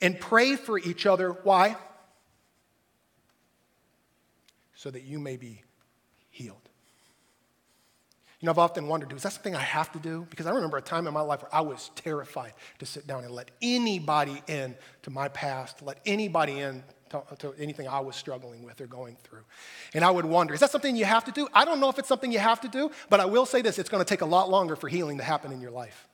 and 0.00 0.18
pray 0.18 0.56
for 0.56 0.78
each 0.78 1.06
other. 1.06 1.30
Why? 1.30 1.76
So 4.74 4.90
that 4.90 5.02
you 5.02 5.18
may 5.18 5.36
be 5.36 5.62
healed. 6.30 6.68
You 8.40 8.46
know, 8.46 8.52
I've 8.52 8.58
often 8.58 8.86
wondered, 8.86 9.12
is 9.12 9.24
that 9.24 9.32
something 9.32 9.56
I 9.56 9.60
have 9.60 9.90
to 9.92 9.98
do? 9.98 10.24
Because 10.30 10.46
I 10.46 10.52
remember 10.52 10.76
a 10.76 10.82
time 10.82 11.08
in 11.08 11.14
my 11.14 11.20
life 11.20 11.42
where 11.42 11.52
I 11.52 11.60
was 11.60 11.90
terrified 11.96 12.52
to 12.78 12.86
sit 12.86 13.04
down 13.04 13.24
and 13.24 13.32
let 13.32 13.50
anybody 13.60 14.40
in 14.46 14.76
to 15.02 15.10
my 15.10 15.26
past, 15.28 15.82
let 15.82 15.98
anybody 16.06 16.60
in 16.60 16.84
to, 17.10 17.22
to, 17.38 17.54
anything 17.58 17.88
I 17.88 17.98
was 17.98 18.14
struggling 18.14 18.62
with 18.62 18.80
or 18.80 18.86
going 18.86 19.16
through. 19.24 19.42
And 19.92 20.04
I 20.04 20.10
would 20.12 20.24
wonder, 20.24 20.54
is 20.54 20.60
that 20.60 20.70
something 20.70 20.94
you 20.94 21.04
have 21.04 21.24
to 21.24 21.32
do? 21.32 21.48
I 21.52 21.64
don't 21.64 21.80
know 21.80 21.88
if 21.88 21.98
it's 21.98 22.06
something 22.06 22.30
you 22.30 22.38
have 22.38 22.60
to 22.60 22.68
do, 22.68 22.92
but 23.10 23.18
I 23.18 23.24
will 23.24 23.46
say 23.46 23.60
this 23.60 23.76
it's 23.76 23.88
going 23.88 24.04
to 24.04 24.08
take 24.08 24.20
a 24.20 24.26
lot 24.26 24.48
longer 24.48 24.76
for 24.76 24.88
healing 24.88 25.18
to 25.18 25.24
happen 25.24 25.50
in 25.50 25.60
your 25.60 25.72
life. 25.72 26.06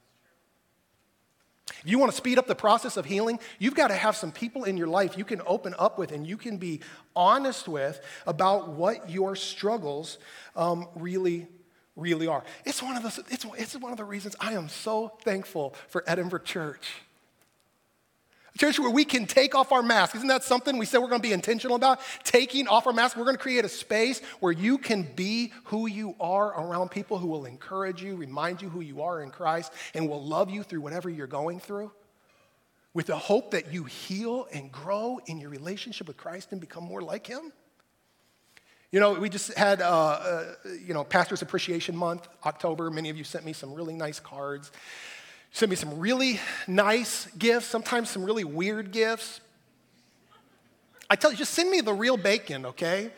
If 1.84 1.90
you 1.90 1.98
want 1.98 2.12
to 2.12 2.16
speed 2.16 2.38
up 2.38 2.46
the 2.46 2.54
process 2.54 2.96
of 2.96 3.04
healing, 3.04 3.38
you've 3.58 3.74
got 3.74 3.88
to 3.88 3.94
have 3.94 4.16
some 4.16 4.32
people 4.32 4.64
in 4.64 4.76
your 4.76 4.86
life 4.86 5.18
you 5.18 5.24
can 5.24 5.42
open 5.46 5.74
up 5.78 5.98
with 5.98 6.12
and 6.12 6.26
you 6.26 6.36
can 6.36 6.56
be 6.56 6.80
honest 7.14 7.68
with 7.68 8.00
about 8.26 8.70
what 8.70 9.10
your 9.10 9.36
struggles 9.36 10.18
um, 10.56 10.88
really 10.94 11.46
really 11.96 12.26
are. 12.26 12.42
It's 12.64 12.82
one, 12.82 12.96
of 12.96 13.02
the, 13.02 13.22
it's, 13.30 13.46
it's 13.56 13.76
one 13.76 13.92
of 13.92 13.98
the 13.98 14.04
reasons 14.04 14.34
I 14.40 14.54
am 14.54 14.68
so 14.68 15.12
thankful 15.22 15.74
for 15.88 16.02
Edinburgh 16.08 16.40
Church. 16.40 16.88
A 18.54 18.58
church 18.58 18.78
where 18.78 18.90
we 18.90 19.04
can 19.04 19.26
take 19.26 19.56
off 19.56 19.72
our 19.72 19.82
mask. 19.82 20.14
Isn't 20.14 20.28
that 20.28 20.44
something 20.44 20.78
we 20.78 20.86
said 20.86 20.98
we're 20.98 21.08
going 21.08 21.20
to 21.20 21.26
be 21.28 21.32
intentional 21.32 21.74
about? 21.74 22.00
Taking 22.22 22.68
off 22.68 22.86
our 22.86 22.92
mask. 22.92 23.16
We're 23.16 23.24
going 23.24 23.36
to 23.36 23.42
create 23.42 23.64
a 23.64 23.68
space 23.68 24.20
where 24.38 24.52
you 24.52 24.78
can 24.78 25.02
be 25.02 25.52
who 25.64 25.88
you 25.88 26.14
are 26.20 26.60
around 26.60 26.90
people 26.90 27.18
who 27.18 27.26
will 27.26 27.46
encourage 27.46 28.00
you, 28.00 28.14
remind 28.14 28.62
you 28.62 28.68
who 28.68 28.80
you 28.80 29.02
are 29.02 29.22
in 29.22 29.30
Christ, 29.30 29.72
and 29.92 30.08
will 30.08 30.24
love 30.24 30.50
you 30.50 30.62
through 30.62 30.82
whatever 30.82 31.10
you're 31.10 31.26
going 31.26 31.58
through. 31.58 31.90
With 32.92 33.06
the 33.06 33.18
hope 33.18 33.50
that 33.50 33.72
you 33.72 33.84
heal 33.84 34.46
and 34.52 34.70
grow 34.70 35.18
in 35.26 35.40
your 35.40 35.50
relationship 35.50 36.06
with 36.06 36.16
Christ 36.16 36.52
and 36.52 36.60
become 36.60 36.84
more 36.84 37.02
like 37.02 37.26
Him. 37.26 37.52
You 38.92 39.00
know, 39.00 39.14
we 39.14 39.28
just 39.28 39.52
had, 39.54 39.82
uh, 39.82 39.88
uh, 39.88 40.54
you 40.80 40.94
know, 40.94 41.02
Pastor's 41.02 41.42
Appreciation 41.42 41.96
Month, 41.96 42.28
October. 42.46 42.88
Many 42.88 43.10
of 43.10 43.16
you 43.16 43.24
sent 43.24 43.44
me 43.44 43.52
some 43.52 43.74
really 43.74 43.94
nice 43.94 44.20
cards 44.20 44.70
sent 45.54 45.70
me 45.70 45.76
some 45.76 46.00
really 46.00 46.40
nice 46.66 47.28
gifts, 47.38 47.66
sometimes 47.66 48.10
some 48.10 48.24
really 48.24 48.42
weird 48.42 48.90
gifts. 48.90 49.40
I 51.08 51.14
tell 51.14 51.30
you, 51.30 51.36
just 51.36 51.54
send 51.54 51.70
me 51.70 51.80
the 51.80 51.92
real 51.92 52.16
bacon, 52.16 52.66
okay? 52.66 53.12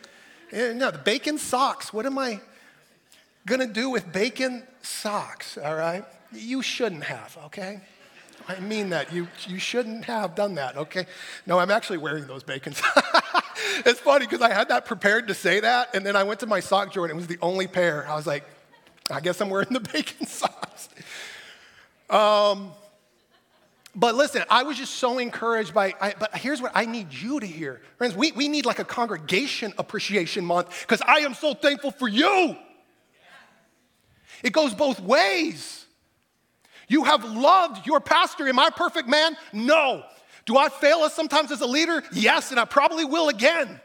Eh, 0.53 0.75
no, 0.75 0.91
the 0.91 0.99
bacon 0.99 1.39
socks. 1.39 1.95
What 1.95 2.05
am 2.05 2.19
I 2.19 2.41
gonna 3.47 3.67
do 3.67 3.89
with 3.89 4.13
bacon 4.13 4.65
socks, 4.83 5.57
all 5.57 5.75
right? 5.75 6.05
You 6.31 6.61
shouldn't 6.61 7.05
have, 7.05 7.39
okay? 7.47 7.81
I 8.47 8.61
mean 8.61 8.91
that. 8.91 9.15
You, 9.15 9.29
you 9.49 9.59
shouldn't 9.59 10.05
have 10.05 10.35
done 10.35 10.57
that, 10.57 10.77
okay? 10.77 11.07
No, 11.47 11.59
I'm 11.59 11.71
actually 11.71 11.99
wearing 11.99 12.27
those 12.27 12.43
bacon 12.43 12.75
it's 13.87 14.01
funny 14.01 14.27
because 14.27 14.43
I 14.43 14.53
had 14.53 14.69
that 14.69 14.85
prepared 14.85 15.29
to 15.29 15.35
say 15.35 15.61
that, 15.61 15.95
and 15.95 16.05
then 16.05 16.17
I 16.17 16.23
went 16.23 16.41
to 16.41 16.47
my 16.47 16.61
sock 16.61 16.93
drawer 16.93 17.07
and 17.07 17.13
it 17.13 17.17
was 17.17 17.29
the 17.29 17.39
only 17.41 17.67
pair. 17.67 18.07
I 18.07 18.15
was 18.15 18.27
like, 18.27 18.45
I 19.11 19.21
guess 19.21 19.41
I'm 19.41 19.49
wearing 19.49 19.73
the 19.73 19.81
bacon 19.93 20.27
socks. 20.27 20.91
Um, 22.11 22.73
but 23.95 24.15
listen, 24.15 24.45
I 24.51 24.63
was 24.63 24.77
just 24.77 24.97
so 24.97 25.19
encouraged 25.19 25.73
by, 25.73 25.95
I, 26.01 26.15
but 26.19 26.37
here's 26.37 26.61
what 26.61 26.73
I 26.75 26.85
need 26.85 27.13
you 27.13 27.41
to 27.41 27.47
hear. 27.47 27.81
Friends, 27.97 28.15
we, 28.15 28.31
we 28.33 28.47
need 28.47 28.67
like 28.67 28.79
a 28.79 28.85
congregation 28.85 29.73
appreciation 29.79 30.45
month 30.45 30.83
because 30.83 31.01
I 31.01 31.21
am 31.21 31.33
so 31.33 31.55
thankful 31.55 31.91
for 31.91 32.07
you. 32.07 32.57
It 34.43 34.53
goes 34.53 34.75
both 34.75 35.01
ways. 35.01 35.87
You 36.89 37.05
have 37.05 37.25
loved 37.25 37.87
your 37.87 38.01
pastor. 38.01 38.47
Am 38.47 38.59
I 38.59 38.69
perfect 38.71 39.09
man? 39.09 39.37
No. 39.53 40.05
Do 40.45 40.57
I 40.59 40.69
fail 40.69 40.99
us 40.99 41.15
sometimes 41.15 41.51
as 41.51 41.63
a 41.63 41.67
leader? 41.67 42.03
Yes, 42.13 42.51
and 42.51 42.61
I 42.61 42.67
probably 42.67 43.05
will 43.05 43.29
again. 43.29 43.81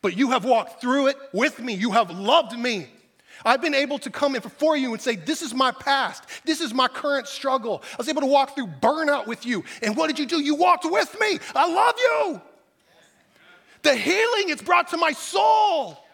But 0.00 0.16
you 0.16 0.30
have 0.30 0.44
walked 0.44 0.80
through 0.80 1.08
it 1.08 1.16
with 1.32 1.60
me. 1.60 1.74
You 1.74 1.92
have 1.92 2.10
loved 2.10 2.58
me. 2.58 2.88
I've 3.44 3.62
been 3.62 3.74
able 3.74 3.98
to 4.00 4.10
come 4.10 4.34
in 4.34 4.42
before 4.42 4.76
you 4.76 4.92
and 4.92 5.00
say, 5.00 5.16
This 5.16 5.42
is 5.42 5.54
my 5.54 5.70
past. 5.70 6.24
This 6.44 6.60
is 6.60 6.74
my 6.74 6.88
current 6.88 7.28
struggle. 7.28 7.82
I 7.92 7.96
was 7.96 8.08
able 8.08 8.22
to 8.22 8.26
walk 8.26 8.54
through 8.54 8.66
burnout 8.66 9.26
with 9.26 9.46
you. 9.46 9.64
And 9.82 9.96
what 9.96 10.08
did 10.08 10.18
you 10.18 10.26
do? 10.26 10.40
You 10.40 10.54
walked 10.54 10.84
with 10.84 11.16
me. 11.20 11.38
I 11.54 11.72
love 11.72 11.94
you. 11.98 12.40
The 13.82 13.94
healing 13.94 14.48
it's 14.48 14.62
brought 14.62 14.88
to 14.88 14.96
my 14.96 15.12
soul. 15.12 16.04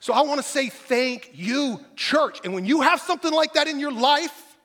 So 0.00 0.12
I 0.12 0.22
want 0.22 0.40
to 0.40 0.46
say 0.46 0.68
thank 0.68 1.30
you, 1.34 1.80
church. 1.96 2.40
And 2.44 2.54
when 2.54 2.64
you 2.64 2.82
have 2.82 3.00
something 3.00 3.32
like 3.32 3.54
that 3.54 3.66
in 3.66 3.80
your 3.80 3.92
life, 3.92 4.56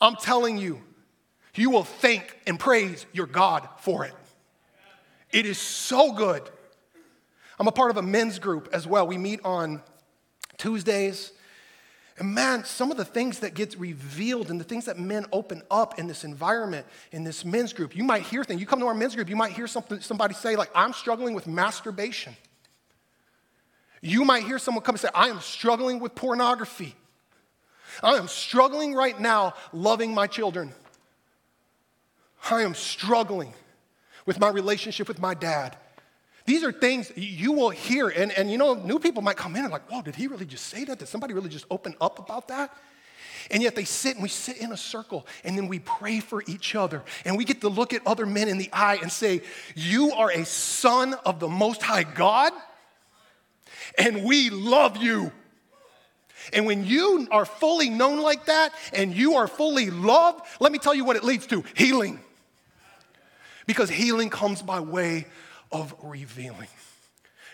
I'm 0.00 0.16
telling 0.16 0.58
you, 0.58 0.80
you 1.54 1.70
will 1.70 1.84
thank 1.84 2.36
and 2.46 2.58
praise 2.58 3.06
your 3.12 3.26
God 3.26 3.68
for 3.78 4.04
it. 4.04 4.14
It 5.32 5.46
is 5.46 5.58
so 5.58 6.12
good. 6.12 6.48
I'm 7.58 7.68
a 7.68 7.72
part 7.72 7.90
of 7.90 7.96
a 7.96 8.02
men's 8.02 8.38
group 8.38 8.68
as 8.72 8.86
well. 8.86 9.06
We 9.06 9.18
meet 9.18 9.40
on 9.44 9.82
Tuesdays. 10.56 11.32
And 12.18 12.32
man, 12.32 12.64
some 12.64 12.90
of 12.90 12.96
the 12.96 13.04
things 13.04 13.40
that 13.40 13.54
get 13.54 13.76
revealed 13.76 14.50
and 14.50 14.60
the 14.60 14.64
things 14.64 14.84
that 14.84 14.98
men 14.98 15.26
open 15.32 15.62
up 15.70 15.98
in 15.98 16.06
this 16.06 16.22
environment, 16.22 16.86
in 17.10 17.24
this 17.24 17.44
men's 17.44 17.72
group, 17.72 17.96
you 17.96 18.04
might 18.04 18.22
hear 18.22 18.44
things. 18.44 18.60
You 18.60 18.66
come 18.66 18.78
to 18.80 18.86
our 18.86 18.94
men's 18.94 19.16
group, 19.16 19.28
you 19.28 19.36
might 19.36 19.52
hear 19.52 19.66
something, 19.66 20.00
somebody 20.00 20.34
say, 20.34 20.54
like, 20.54 20.70
I'm 20.74 20.92
struggling 20.92 21.34
with 21.34 21.46
masturbation. 21.48 22.36
You 24.00 24.24
might 24.24 24.44
hear 24.44 24.58
someone 24.58 24.84
come 24.84 24.94
and 24.94 25.00
say, 25.00 25.08
I 25.14 25.28
am 25.28 25.40
struggling 25.40 25.98
with 25.98 26.14
pornography. 26.14 26.94
I 28.02 28.14
am 28.14 28.28
struggling 28.28 28.94
right 28.94 29.18
now 29.18 29.54
loving 29.72 30.14
my 30.14 30.26
children. 30.26 30.72
I 32.50 32.62
am 32.62 32.74
struggling 32.74 33.54
with 34.26 34.38
my 34.38 34.50
relationship 34.50 35.08
with 35.08 35.20
my 35.20 35.34
dad. 35.34 35.76
These 36.46 36.62
are 36.62 36.72
things 36.72 37.10
you 37.16 37.52
will 37.52 37.70
hear. 37.70 38.08
And, 38.08 38.30
and 38.32 38.50
you 38.50 38.58
know, 38.58 38.74
new 38.74 38.98
people 38.98 39.22
might 39.22 39.36
come 39.36 39.56
in 39.56 39.64
and 39.64 39.72
like, 39.72 39.90
whoa, 39.90 40.02
did 40.02 40.14
he 40.14 40.26
really 40.26 40.44
just 40.44 40.66
say 40.66 40.84
that? 40.84 40.98
Did 40.98 41.08
somebody 41.08 41.32
really 41.32 41.48
just 41.48 41.64
open 41.70 41.94
up 42.00 42.18
about 42.18 42.48
that? 42.48 42.76
And 43.50 43.62
yet 43.62 43.74
they 43.74 43.84
sit 43.84 44.14
and 44.14 44.22
we 44.22 44.28
sit 44.28 44.58
in 44.58 44.72
a 44.72 44.76
circle 44.76 45.26
and 45.42 45.56
then 45.56 45.68
we 45.68 45.78
pray 45.78 46.20
for 46.20 46.42
each 46.46 46.74
other. 46.74 47.02
And 47.24 47.36
we 47.36 47.44
get 47.44 47.60
to 47.62 47.68
look 47.68 47.92
at 47.92 48.06
other 48.06 48.26
men 48.26 48.48
in 48.48 48.58
the 48.58 48.70
eye 48.72 48.98
and 49.00 49.10
say, 49.10 49.42
You 49.74 50.12
are 50.12 50.30
a 50.30 50.44
son 50.44 51.14
of 51.26 51.40
the 51.40 51.48
Most 51.48 51.82
High 51.82 52.04
God, 52.04 52.52
and 53.98 54.24
we 54.24 54.50
love 54.50 54.96
you. 54.96 55.32
And 56.52 56.66
when 56.66 56.84
you 56.84 57.26
are 57.30 57.46
fully 57.46 57.88
known 57.88 58.20
like 58.20 58.46
that 58.46 58.72
and 58.92 59.14
you 59.14 59.36
are 59.36 59.48
fully 59.48 59.90
loved, 59.90 60.44
let 60.60 60.72
me 60.72 60.78
tell 60.78 60.94
you 60.94 61.04
what 61.04 61.16
it 61.16 61.24
leads 61.24 61.46
to 61.46 61.64
healing. 61.74 62.20
Because 63.66 63.88
healing 63.88 64.28
comes 64.28 64.60
by 64.60 64.80
way 64.80 65.26
of 65.74 65.94
revealing. 66.02 66.68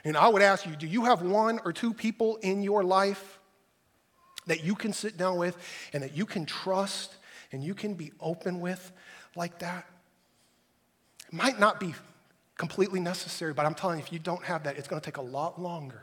And 0.04 0.16
I 0.16 0.28
would 0.28 0.42
ask 0.42 0.66
you 0.66 0.76
do 0.76 0.86
you 0.86 1.04
have 1.06 1.22
one 1.22 1.58
or 1.64 1.72
two 1.72 1.92
people 1.92 2.36
in 2.36 2.62
your 2.62 2.84
life 2.84 3.40
that 4.46 4.62
you 4.62 4.74
can 4.76 4.92
sit 4.92 5.16
down 5.16 5.36
with 5.36 5.56
and 5.92 6.02
that 6.04 6.16
you 6.16 6.26
can 6.26 6.46
trust 6.46 7.16
and 7.50 7.64
you 7.64 7.74
can 7.74 7.94
be 7.94 8.12
open 8.20 8.60
with 8.60 8.92
like 9.34 9.58
that? 9.58 9.86
It 11.26 11.34
might 11.34 11.58
not 11.58 11.80
be 11.80 11.94
completely 12.56 13.00
necessary, 13.00 13.54
but 13.54 13.66
I'm 13.66 13.74
telling 13.74 13.98
you, 13.98 14.04
if 14.04 14.12
you 14.12 14.18
don't 14.18 14.44
have 14.44 14.64
that, 14.64 14.76
it's 14.76 14.86
going 14.86 15.00
to 15.00 15.04
take 15.04 15.16
a 15.16 15.22
lot 15.22 15.60
longer 15.60 16.02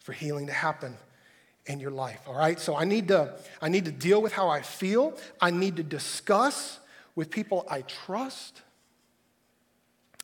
for 0.00 0.12
healing 0.12 0.46
to 0.46 0.52
happen 0.52 0.96
in 1.66 1.80
your 1.80 1.90
life 1.90 2.20
all 2.28 2.38
right 2.38 2.60
so 2.60 2.76
i 2.76 2.84
need 2.84 3.08
to 3.08 3.34
i 3.60 3.68
need 3.68 3.84
to 3.84 3.90
deal 3.90 4.22
with 4.22 4.32
how 4.32 4.48
i 4.48 4.62
feel 4.62 5.12
i 5.40 5.50
need 5.50 5.76
to 5.76 5.82
discuss 5.82 6.78
with 7.16 7.28
people 7.28 7.66
i 7.68 7.80
trust 7.82 8.62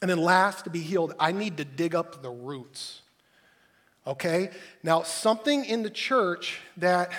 and 0.03 0.11
then, 0.11 0.19
last, 0.19 0.65
to 0.65 0.71
be 0.71 0.81
healed, 0.81 1.15
I 1.19 1.31
need 1.31 1.57
to 1.59 1.65
dig 1.65 1.95
up 1.95 2.23
the 2.23 2.31
roots. 2.31 3.03
Okay? 4.05 4.51
Now, 4.83 5.05
something 5.05 5.65
in 5.65 5.85
the 5.85 5.91
church 5.91 6.59
that 6.77 7.12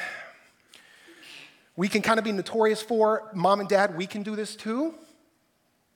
we 1.78 1.88
can 1.88 2.02
kind 2.02 2.20
of 2.20 2.26
be 2.26 2.34
notorious 2.34 2.82
for. 2.82 3.32
Mom 3.34 3.62
and 3.62 3.70
dad, 3.70 3.96
we 3.96 4.06
can 4.06 4.22
do 4.22 4.36
this 4.36 4.58
too. 4.58 4.94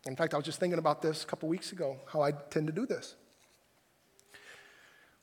In 0.05 0.15
fact, 0.15 0.33
I 0.33 0.37
was 0.37 0.45
just 0.45 0.61
thinking 0.61 0.79
about 0.79 1.01
this 1.01 1.23
a 1.23 1.27
couple 1.27 1.49
weeks 1.49 1.73
ago, 1.73 1.97
how 2.07 2.21
I 2.21 2.31
tend 2.31 2.67
to 2.67 2.73
do 2.73 2.85
this. 2.85 3.15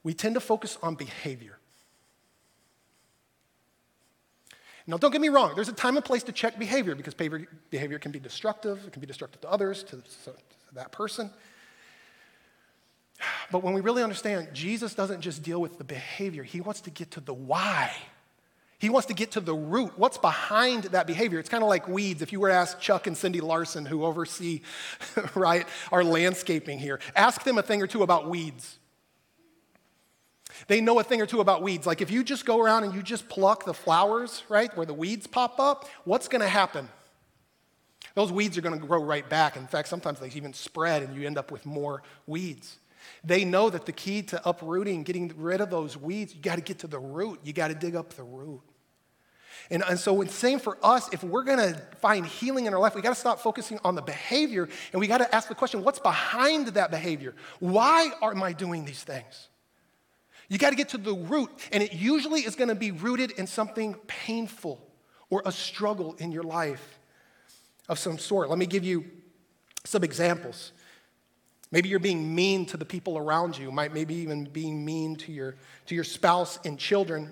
We 0.03 0.13
tend 0.13 0.35
to 0.35 0.41
focus 0.41 0.77
on 0.83 0.97
behavior. 0.97 1.59
Now, 4.87 4.99
don't 4.99 5.13
get 5.13 5.23
me 5.23 5.31
wrong, 5.31 5.53
there's 5.55 5.71
a 5.71 5.73
time 5.73 5.97
and 5.97 6.05
place 6.05 6.25
to 6.25 6.33
check 6.33 6.59
behavior 6.59 6.95
because 6.95 7.15
behavior 7.15 7.99
can 7.99 8.13
be 8.13 8.21
destructive, 8.21 8.85
it 8.87 8.93
can 8.93 9.01
be 9.01 9.07
destructive 9.07 9.41
to 9.41 9.49
others, 9.49 9.83
to, 9.85 9.97
to 9.97 10.35
that 10.75 10.93
person. 10.93 11.31
But 13.51 13.63
when 13.63 13.75
we 13.75 13.81
really 13.81 14.03
understand, 14.03 14.49
Jesus 14.53 14.95
doesn't 14.95 15.21
just 15.21 15.43
deal 15.43 15.61
with 15.61 15.79
the 15.79 15.85
behavior, 15.85 16.43
he 16.43 16.61
wants 16.61 16.81
to 16.83 16.91
get 16.91 17.13
to 17.13 17.21
the 17.21 17.35
why. 17.35 17.93
He 18.79 18.91
wants 18.91 19.07
to 19.07 19.15
get 19.15 19.31
to 19.33 19.41
the 19.41 19.55
root. 19.55 19.93
What's 19.97 20.19
behind 20.19 20.85
that 20.85 21.07
behavior? 21.07 21.39
It's 21.39 21.49
kind 21.49 21.63
of 21.63 21.71
like 21.71 21.89
weeds. 21.89 22.21
If 22.21 22.33
you 22.33 22.41
were 22.41 22.49
to 22.49 22.55
ask 22.55 22.79
Chuck 22.81 23.07
and 23.07 23.17
Cindy 23.17 23.41
Larson, 23.41 23.87
who 23.87 24.05
oversee, 24.05 24.61
right, 25.35 25.67
our 25.91 26.05
landscaping 26.05 26.79
here, 26.79 27.01
ask 27.17 27.45
them 27.45 27.57
a 27.57 27.63
thing 27.63 27.81
or 27.81 27.87
two 27.87 28.03
about 28.03 28.29
weeds. 28.29 28.79
They 30.67 30.81
know 30.81 30.99
a 30.99 31.05
thing 31.05 31.21
or 31.23 31.27
two 31.27 31.41
about 31.41 31.63
weeds. 31.63 31.87
Like 31.87 32.01
if 32.01 32.11
you 32.11 32.23
just 32.23 32.45
go 32.45 32.61
around 32.61 32.85
and 32.85 32.95
you 32.95 33.03
just 33.03 33.29
pluck 33.29 33.65
the 33.65 33.75
flowers, 33.75 34.43
right, 34.49 34.75
where 34.77 34.87
the 34.87 34.95
weeds 34.95 35.27
pop 35.27 35.59
up, 35.59 35.89
what's 36.05 36.29
going 36.29 36.43
to 36.43 36.49
happen? 36.49 36.89
Those 38.15 38.31
weeds 38.31 38.57
are 38.57 38.61
going 38.61 38.79
to 38.79 38.87
grow 38.87 39.03
right 39.03 39.29
back. 39.29 39.57
In 39.57 39.67
fact, 39.67 39.89
sometimes 39.89 40.21
they 40.21 40.29
even 40.29 40.53
spread 40.53 41.03
and 41.03 41.17
you 41.17 41.27
end 41.27 41.39
up 41.39 41.51
with 41.51 41.67
more 41.67 42.03
weeds. 42.27 42.79
They 43.23 43.45
know 43.45 43.71
that 43.71 43.87
the 43.87 43.93
key 43.93 44.23
to 44.23 44.49
uprooting, 44.49 45.03
getting 45.03 45.33
rid 45.37 45.61
of 45.61 45.71
those 45.71 45.97
weeds, 45.97 46.35
you 46.35 46.41
got 46.41 46.57
to 46.57 46.61
get 46.61 46.81
to 46.81 46.87
the 46.87 46.99
root. 46.99 47.41
You 47.43 47.53
got 47.53 47.69
to 47.69 47.75
dig 47.75 47.97
up 47.97 48.15
the 48.15 48.23
root. 48.23 48.63
And, 49.71 49.83
and 49.89 49.99
so 49.99 50.21
it's 50.21 50.35
same 50.35 50.59
for 50.59 50.79
us. 50.83 51.09
If 51.13 51.25
we're 51.25 51.45
going 51.45 51.59
to 51.59 51.81
find 52.01 52.27
healing 52.27 52.67
in 52.67 52.75
our 52.75 52.81
life, 52.81 52.95
we 52.95 53.03
got 53.03 53.15
to 53.15 53.21
stop 53.21 53.41
focusing 53.41 53.79
on 53.85 53.95
the 53.95 54.03
behavior 54.03 54.69
and 54.93 55.01
we 55.01 55.07
got 55.07 55.19
to 55.19 55.35
ask 55.35 55.49
the 55.49 55.55
question, 55.55 55.83
what's 55.83 55.99
behind 55.99 56.69
that 56.69 56.91
behavior? 56.91 57.35
Why 57.61 58.11
am 58.21 58.43
I 58.43 58.53
doing 58.53 58.85
these 58.85 59.03
things? 59.03 59.49
You 60.49 60.59
got 60.59 60.71
to 60.71 60.77
get 60.77 60.91
to 60.91 60.99
the 60.99 61.15
root, 61.15 61.51
and 61.73 61.83
it 61.83 61.95
usually 61.95 62.41
is 62.41 62.55
going 62.55 62.69
to 62.69 62.75
be 62.75 62.91
rooted 62.91 63.31
in 63.33 63.47
something 63.47 63.95
painful 64.07 64.87
or 65.31 65.43
a 65.47 65.51
struggle 65.51 66.15
in 66.19 66.33
your 66.33 66.43
life 66.43 66.99
of 67.89 67.99
some 67.99 68.19
sort. 68.19 68.51
Let 68.51 68.59
me 68.59 68.67
give 68.67 68.85
you 68.85 69.07
some 69.85 70.05
examples. 70.05 70.73
Maybe 71.75 71.91
you're 71.91 71.99
being 71.99 72.35
mean 72.35 72.65
to 72.67 72.79
the 72.79 72.87
people 72.87 73.19
around 73.19 73.59
you, 73.59 73.71
might 73.71 73.93
maybe 73.93 74.15
even 74.15 74.45
being 74.45 74.83
mean 74.83 75.17
to 75.17 75.33
your, 75.33 75.57
to 75.87 75.95
your 75.95 76.05
spouse 76.05 76.59
and 76.65 76.79
children. 76.79 77.31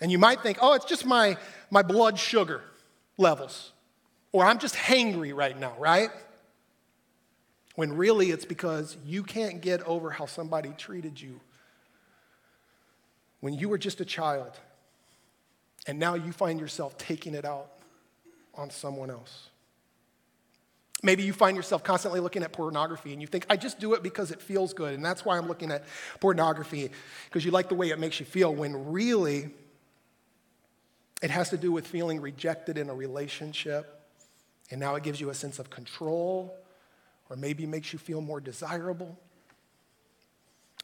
And 0.00 0.10
you 0.10 0.18
might 0.18 0.40
think, 0.42 0.56
oh, 0.62 0.72
it's 0.72 0.86
just 0.86 1.04
my, 1.04 1.36
my 1.70 1.82
blood 1.82 2.18
sugar 2.18 2.62
levels, 3.18 3.72
or 4.32 4.46
I'm 4.46 4.58
just 4.58 4.74
hangry 4.74 5.36
right 5.36 5.58
now, 5.58 5.74
right? 5.78 6.10
when 7.78 7.96
really 7.96 8.32
it's 8.32 8.44
because 8.44 8.96
you 9.06 9.22
can't 9.22 9.60
get 9.60 9.80
over 9.84 10.10
how 10.10 10.26
somebody 10.26 10.70
treated 10.70 11.20
you 11.20 11.38
when 13.38 13.54
you 13.54 13.68
were 13.68 13.78
just 13.78 14.00
a 14.00 14.04
child, 14.04 14.50
and 15.86 15.96
now 15.96 16.14
you 16.14 16.32
find 16.32 16.58
yourself 16.58 16.98
taking 16.98 17.36
it 17.36 17.44
out 17.44 17.70
on 18.52 18.68
someone 18.68 19.10
else. 19.10 19.50
Maybe 21.02 21.22
you 21.22 21.32
find 21.32 21.56
yourself 21.56 21.84
constantly 21.84 22.18
looking 22.18 22.42
at 22.42 22.52
pornography 22.52 23.12
and 23.12 23.20
you 23.22 23.28
think, 23.28 23.46
I 23.48 23.56
just 23.56 23.78
do 23.78 23.94
it 23.94 24.02
because 24.02 24.32
it 24.32 24.42
feels 24.42 24.74
good, 24.74 24.94
and 24.94 25.04
that's 25.04 25.24
why 25.24 25.38
I'm 25.38 25.46
looking 25.46 25.70
at 25.70 25.84
pornography, 26.20 26.90
because 27.26 27.44
you 27.44 27.52
like 27.52 27.68
the 27.68 27.76
way 27.76 27.90
it 27.90 27.98
makes 27.98 28.18
you 28.18 28.26
feel, 28.26 28.52
when 28.52 28.90
really 28.90 29.50
it 31.22 31.30
has 31.30 31.50
to 31.50 31.56
do 31.56 31.70
with 31.70 31.86
feeling 31.86 32.20
rejected 32.20 32.78
in 32.78 32.90
a 32.90 32.94
relationship, 32.94 34.00
and 34.70 34.80
now 34.80 34.96
it 34.96 35.02
gives 35.02 35.20
you 35.20 35.30
a 35.30 35.34
sense 35.34 35.58
of 35.58 35.70
control 35.70 36.54
or 37.30 37.36
maybe 37.36 37.66
makes 37.66 37.92
you 37.92 37.98
feel 37.98 38.20
more 38.20 38.40
desirable. 38.40 39.16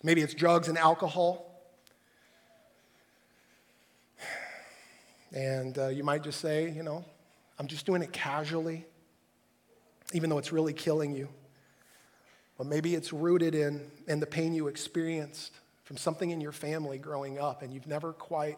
Maybe 0.03 0.20
it's 0.20 0.35
drugs 0.35 0.68
and 0.68 0.79
alcohol. 0.79 1.50
And 5.33 5.77
uh, 5.79 5.88
you 5.88 6.05
might 6.05 6.22
just 6.22 6.40
say, 6.40 6.70
you 6.70 6.83
know, 6.83 7.05
I'm 7.59 7.66
just 7.66 7.87
doing 7.87 8.03
it 8.03 8.12
casually, 8.12 8.87
even 10.14 10.31
though 10.31 10.38
it's 10.38 10.53
really 10.53 10.72
killing 10.72 11.12
you. 11.12 11.29
But 12.57 12.68
maybe 12.68 12.94
it's 12.94 13.12
rooted 13.12 13.55
in, 13.55 13.90
in 14.07 14.20
the 14.20 14.27
pain 14.27 14.55
you 14.55 14.68
experienced 14.68 15.53
from 15.83 15.96
something 15.96 16.31
in 16.31 16.40
your 16.40 16.53
family 16.53 16.98
growing 16.98 17.38
up 17.38 17.62
and 17.62 17.74
you've 17.74 17.88
never 17.88 18.12
quite 18.12 18.57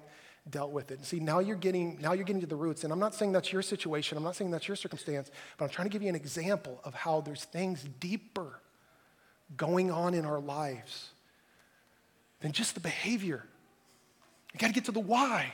dealt 0.48 0.70
with 0.70 0.90
it. 0.90 0.98
And 0.98 1.06
see, 1.06 1.18
now 1.18 1.40
you're 1.40 1.56
getting 1.56 1.98
now 2.00 2.12
you're 2.12 2.24
getting 2.24 2.42
to 2.42 2.46
the 2.46 2.54
roots. 2.54 2.84
And 2.84 2.92
I'm 2.92 3.00
not 3.00 3.14
saying 3.14 3.32
that's 3.32 3.52
your 3.52 3.62
situation. 3.62 4.16
I'm 4.18 4.22
not 4.22 4.36
saying 4.36 4.50
that's 4.50 4.68
your 4.68 4.76
circumstance, 4.76 5.30
but 5.56 5.64
I'm 5.64 5.70
trying 5.70 5.88
to 5.88 5.92
give 5.92 6.02
you 6.02 6.08
an 6.08 6.14
example 6.14 6.78
of 6.84 6.94
how 6.94 7.22
there's 7.22 7.44
things 7.44 7.84
deeper 7.98 8.60
going 9.56 9.90
on 9.90 10.12
in 10.14 10.24
our 10.24 10.38
lives 10.38 11.10
than 12.40 12.52
just 12.52 12.74
the 12.74 12.80
behavior. 12.80 13.44
You 14.52 14.60
got 14.60 14.68
to 14.68 14.72
get 14.74 14.84
to 14.84 14.92
the 14.92 15.00
why. 15.00 15.52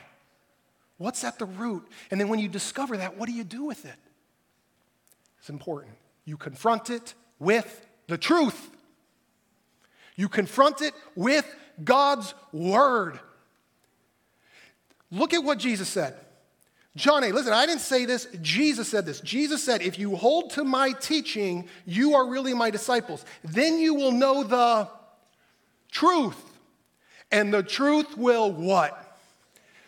What's 0.97 1.23
at 1.23 1.39
the 1.39 1.45
root? 1.45 1.87
And 2.11 2.19
then 2.19 2.27
when 2.27 2.39
you 2.39 2.47
discover 2.47 2.97
that, 2.97 3.17
what 3.17 3.27
do 3.27 3.33
you 3.33 3.43
do 3.43 3.63
with 3.63 3.85
it? 3.85 3.95
It's 5.43 5.49
important. 5.49 5.95
You 6.23 6.37
confront 6.37 6.89
it 6.89 7.15
with 7.37 7.85
the 8.07 8.17
truth. 8.17 8.69
You 10.15 10.29
confront 10.29 10.81
it 10.81 10.93
with 11.17 11.45
God's 11.83 12.33
word. 12.53 13.19
Look 15.11 15.33
at 15.33 15.43
what 15.43 15.57
Jesus 15.57 15.89
said. 15.89 16.15
John 16.95 17.25
8, 17.25 17.33
listen, 17.33 17.51
I 17.51 17.65
didn't 17.65 17.81
say 17.81 18.05
this. 18.05 18.25
Jesus 18.41 18.87
said 18.87 19.05
this. 19.05 19.19
Jesus 19.19 19.61
said, 19.61 19.81
If 19.81 19.99
you 19.99 20.15
hold 20.15 20.51
to 20.51 20.63
my 20.63 20.93
teaching, 20.93 21.67
you 21.85 22.13
are 22.13 22.25
really 22.25 22.53
my 22.53 22.69
disciples. 22.69 23.25
Then 23.43 23.79
you 23.79 23.95
will 23.95 24.13
know 24.13 24.43
the 24.43 24.87
truth. 25.91 26.41
And 27.33 27.53
the 27.53 27.63
truth 27.63 28.15
will 28.15 28.49
what? 28.49 29.19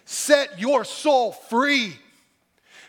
Set 0.04 0.60
your 0.60 0.84
soul 0.84 1.32
free 1.32 1.96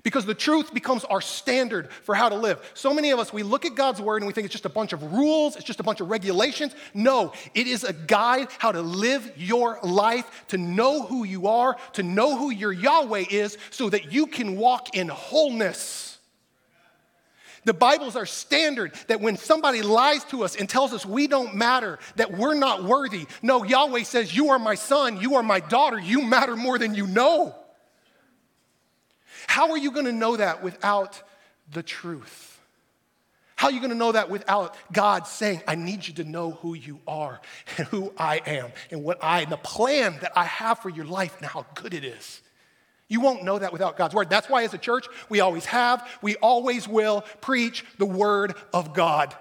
because 0.07 0.25
the 0.25 0.35
truth 0.37 0.73
becomes 0.73 1.03
our 1.03 1.21
standard 1.21 1.90
for 1.90 2.14
how 2.14 2.29
to 2.29 2.37
live. 2.37 2.61
So 2.75 2.95
many 2.95 3.11
of 3.11 3.19
us, 3.19 3.33
we 3.33 3.42
look 3.42 3.64
at 3.64 3.75
God's 3.75 4.01
word 4.01 4.19
and 4.19 4.29
we 4.29 4.33
think 4.33 4.45
it's 4.45 4.53
just 4.53 4.64
a 4.64 4.69
bunch 4.69 4.92
of 4.92 5.03
rules, 5.12 5.57
it's 5.57 5.64
just 5.64 5.81
a 5.81 5.83
bunch 5.83 6.01
of 6.01 6.09
regulations. 6.09 6.77
No, 6.95 7.33
it 7.55 7.66
is 7.66 7.83
a 7.83 7.92
guide 7.92 8.47
how 8.61 8.71
to 8.71 8.83
live 8.83 9.29
your 9.37 9.81
life, 9.83 10.45
to 10.47 10.59
know 10.59 11.03
who 11.03 11.25
you 11.25 11.49
are, 11.49 11.77
to 11.95 12.05
know 12.05 12.38
who 12.38 12.51
your 12.51 12.73
Yahweh 12.73 13.25
is, 13.31 13.59
so 13.71 13.90
that 13.90 14.12
you 14.12 14.29
can 14.29 14.57
walk 14.57 14.95
in 14.95 15.09
wholeness. 15.09 16.19
The 17.64 17.75
Bible's 17.75 18.14
our 18.14 18.27
standard 18.27 18.95
that 19.09 19.21
when 19.21 19.37
somebody 19.37 19.83
lies 19.83 20.23
to 20.27 20.45
us 20.45 20.55
and 20.55 20.69
tells 20.69 20.92
us 20.92 21.05
we 21.05 21.27
don't 21.27 21.57
matter, 21.57 21.99
that 22.14 22.31
we're 22.31 22.55
not 22.55 22.85
worthy, 22.85 23.27
no, 23.42 23.64
Yahweh 23.64 24.05
says, 24.05 24.37
You 24.37 24.51
are 24.51 24.61
my 24.61 24.77
son, 24.77 25.21
you 25.21 25.35
are 25.35 25.42
my 25.42 25.59
daughter, 25.59 25.99
you 25.99 26.23
matter 26.23 26.55
more 26.55 26.79
than 26.79 26.95
you 26.95 27.09
know. 27.09 27.57
How 29.47 29.71
are 29.71 29.79
you 29.79 29.91
going 29.91 30.07
to 30.07 30.13
know 30.13 30.37
that 30.37 30.63
without 30.63 31.23
the 31.73 31.83
truth? 31.83 32.61
How 33.57 33.69
are 33.69 33.73
you 33.73 33.81
going 33.81 33.91
to 33.91 33.97
know 33.97 34.13
that 34.13 34.29
without 34.29 34.77
God 34.93 35.27
saying, 35.27 35.63
I 35.67 35.77
need 35.77 36.07
you 36.07 36.13
to 36.15 36.25
know 36.25 36.53
who 36.53 36.75
you 36.75 37.01
are 37.09 37.41
and 37.79 37.87
who 37.89 38.13
I 38.19 38.43
am 38.45 38.71
and 38.91 39.03
what 39.03 39.23
I, 39.25 39.41
and 39.41 39.51
the 39.51 39.57
plan 39.57 40.19
that 40.21 40.33
I 40.37 40.45
have 40.45 40.81
for 40.81 40.91
your 40.91 41.07
life 41.07 41.35
and 41.39 41.47
how 41.47 41.65
good 41.75 41.95
it 41.95 42.05
is? 42.05 42.43
You 43.09 43.21
won't 43.21 43.45
know 43.45 43.59
that 43.59 43.73
without 43.73 43.97
God's 43.97 44.15
word. 44.15 44.29
That's 44.29 44.49
why, 44.49 44.65
as 44.65 44.75
a 44.75 44.79
church, 44.79 45.07
we 45.29 45.41
always 45.41 45.65
have, 45.67 46.07
we 46.21 46.37
always 46.37 46.87
will 46.87 47.25
preach 47.41 47.85
the 47.99 48.07
word 48.07 48.55
of 48.75 48.93
God. 48.93 49.35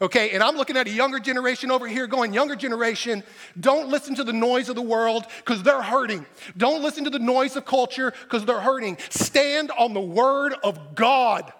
Okay, 0.00 0.30
and 0.30 0.42
I'm 0.42 0.56
looking 0.56 0.76
at 0.76 0.88
a 0.88 0.90
younger 0.90 1.20
generation 1.20 1.70
over 1.70 1.86
here 1.86 2.06
going, 2.06 2.32
younger 2.32 2.56
generation, 2.56 3.22
don't 3.58 3.88
listen 3.88 4.16
to 4.16 4.24
the 4.24 4.32
noise 4.32 4.68
of 4.68 4.74
the 4.74 4.82
world 4.82 5.24
because 5.38 5.62
they're 5.62 5.82
hurting. 5.82 6.26
Don't 6.56 6.82
listen 6.82 7.04
to 7.04 7.10
the 7.10 7.20
noise 7.20 7.54
of 7.54 7.64
culture 7.64 8.12
because 8.24 8.44
they're 8.44 8.60
hurting. 8.60 8.98
Stand 9.10 9.70
on 9.78 9.94
the 9.94 10.00
word 10.00 10.54
of 10.64 10.96
God, 10.96 11.52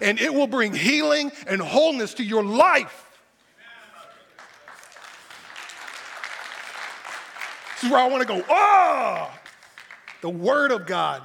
and 0.00 0.20
it 0.20 0.32
will 0.32 0.46
bring 0.46 0.72
healing 0.72 1.32
and 1.46 1.60
wholeness 1.60 2.14
to 2.14 2.24
your 2.24 2.44
life. 2.44 3.08
This 7.74 7.88
is 7.88 7.90
where 7.90 8.00
I 8.00 8.06
want 8.06 8.22
to 8.22 8.28
go. 8.28 8.44
Ah, 8.48 9.28
oh, 9.28 9.38
the 10.20 10.30
word 10.30 10.70
of 10.70 10.86
God. 10.86 11.20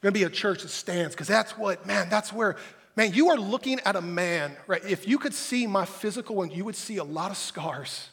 Going 0.00 0.14
to 0.14 0.18
be 0.18 0.24
a 0.24 0.30
church 0.30 0.62
that 0.62 0.68
stands 0.68 1.14
because 1.14 1.28
that's 1.28 1.56
what, 1.58 1.86
man, 1.86 2.08
that's 2.10 2.32
where 2.32 2.56
Man, 2.96 3.12
you 3.12 3.30
are 3.30 3.36
looking 3.36 3.80
at 3.80 3.96
a 3.96 4.00
man, 4.00 4.56
right? 4.66 4.84
If 4.84 5.08
you 5.08 5.18
could 5.18 5.34
see 5.34 5.66
my 5.66 5.84
physical 5.84 6.36
one, 6.36 6.50
you 6.50 6.64
would 6.64 6.76
see 6.76 6.98
a 6.98 7.04
lot 7.04 7.30
of 7.30 7.36
scars. 7.36 8.08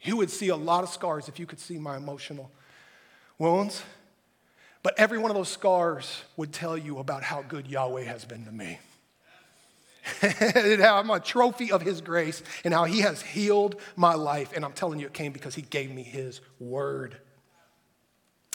You 0.00 0.16
would 0.16 0.30
see 0.30 0.48
a 0.48 0.56
lot 0.56 0.84
of 0.84 0.90
scars 0.90 1.28
if 1.28 1.38
you 1.38 1.46
could 1.46 1.58
see 1.58 1.78
my 1.78 1.96
emotional 1.96 2.50
wounds. 3.38 3.82
But 4.82 4.98
every 4.98 5.18
one 5.18 5.30
of 5.30 5.36
those 5.36 5.48
scars 5.48 6.22
would 6.36 6.52
tell 6.52 6.76
you 6.76 6.98
about 6.98 7.22
how 7.22 7.42
good 7.42 7.66
Yahweh 7.66 8.04
has 8.04 8.24
been 8.24 8.44
to 8.44 8.52
me. 8.52 8.78
I'm 10.82 11.10
a 11.10 11.20
trophy 11.20 11.70
of 11.70 11.82
His 11.82 12.00
grace 12.00 12.42
and 12.64 12.74
how 12.74 12.84
He 12.84 13.00
has 13.00 13.22
healed 13.22 13.80
my 13.96 14.14
life. 14.14 14.52
And 14.54 14.64
I'm 14.64 14.72
telling 14.72 14.98
you, 14.98 15.06
it 15.06 15.12
came 15.12 15.32
because 15.32 15.54
He 15.54 15.62
gave 15.62 15.92
me 15.92 16.02
His 16.02 16.40
word. 16.58 17.16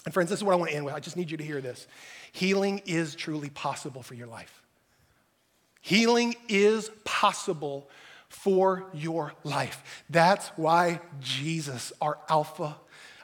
And 0.05 0.13
friends, 0.13 0.29
this 0.29 0.39
is 0.39 0.43
what 0.43 0.53
I 0.53 0.55
want 0.55 0.71
to 0.71 0.75
end 0.77 0.85
with. 0.85 0.93
I 0.93 0.99
just 0.99 1.17
need 1.17 1.31
you 1.31 1.37
to 1.37 1.43
hear 1.43 1.59
this. 1.59 1.87
Healing 2.31 2.81
is 2.85 3.15
truly 3.15 3.49
possible 3.49 4.01
for 4.01 4.13
your 4.13 4.27
life. 4.27 4.61
Healing 5.87 6.35
is 6.49 6.91
possible 7.05 7.89
for 8.27 8.83
your 8.93 9.31
life. 9.45 10.03
That's 10.09 10.49
why 10.57 10.99
Jesus, 11.21 11.93
our 12.01 12.17
Alpha, 12.27 12.75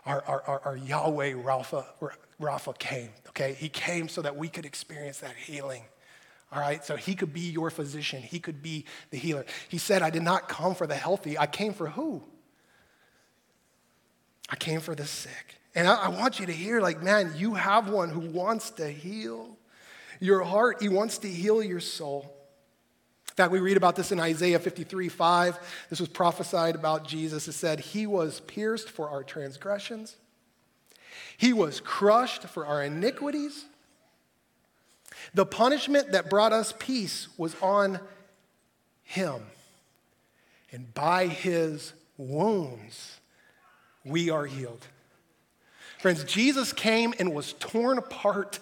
our, 0.05 0.23
our, 0.23 0.41
our, 0.43 0.61
our 0.67 0.77
Yahweh 0.77 1.33
Rapha, 1.33 1.83
Rapha 2.39 2.77
came, 2.79 3.09
okay? 3.27 3.51
He 3.51 3.67
came 3.67 4.07
so 4.07 4.21
that 4.21 4.37
we 4.37 4.47
could 4.47 4.63
experience 4.65 5.19
that 5.19 5.35
healing. 5.35 5.83
All 6.53 6.61
right, 6.61 6.85
so 6.85 6.95
he 6.95 7.15
could 7.15 7.33
be 7.33 7.41
your 7.41 7.69
physician. 7.69 8.21
He 8.21 8.39
could 8.39 8.63
be 8.63 8.85
the 9.09 9.17
healer. 9.17 9.45
He 9.67 9.77
said, 9.77 10.01
I 10.01 10.09
did 10.09 10.23
not 10.23 10.47
come 10.47 10.73
for 10.73 10.87
the 10.87 10.95
healthy. 10.95 11.37
I 11.37 11.47
came 11.47 11.73
for 11.73 11.89
who? 11.89 12.23
I 14.49 14.55
came 14.55 14.79
for 14.79 14.95
the 14.95 15.05
sick. 15.05 15.59
And 15.75 15.85
I, 15.85 16.05
I 16.05 16.07
want 16.07 16.39
you 16.39 16.45
to 16.45 16.53
hear, 16.53 16.79
like, 16.79 17.03
man, 17.03 17.33
you 17.35 17.55
have 17.55 17.89
one 17.89 18.07
who 18.07 18.21
wants 18.21 18.69
to 18.69 18.87
heal 18.87 19.57
your 20.21 20.43
heart. 20.43 20.81
He 20.81 20.87
wants 20.87 21.17
to 21.17 21.27
heal 21.27 21.61
your 21.61 21.81
soul. 21.81 22.39
In 23.33 23.37
fact, 23.37 23.51
we 23.51 23.59
read 23.59 23.77
about 23.77 23.95
this 23.95 24.11
in 24.11 24.19
Isaiah 24.19 24.59
53 24.59 25.09
5. 25.09 25.87
This 25.89 25.99
was 25.99 26.07
prophesied 26.07 26.75
about 26.75 27.07
Jesus. 27.07 27.47
It 27.47 27.53
said, 27.53 27.79
He 27.79 28.05
was 28.05 28.41
pierced 28.41 28.91
for 28.91 29.09
our 29.09 29.23
transgressions, 29.23 30.17
He 31.35 31.51
was 31.51 31.79
crushed 31.79 32.43
for 32.43 32.63
our 32.63 32.83
iniquities. 32.83 33.65
The 35.33 35.47
punishment 35.47 36.11
that 36.11 36.29
brought 36.29 36.53
us 36.53 36.75
peace 36.77 37.27
was 37.35 37.55
on 37.59 37.99
Him. 39.01 39.41
And 40.71 40.93
by 40.93 41.25
His 41.25 41.93
wounds, 42.17 43.19
we 44.05 44.29
are 44.29 44.45
healed. 44.45 44.85
Friends, 45.97 46.23
Jesus 46.23 46.71
came 46.71 47.15
and 47.17 47.33
was 47.33 47.53
torn 47.53 47.97
apart 47.97 48.59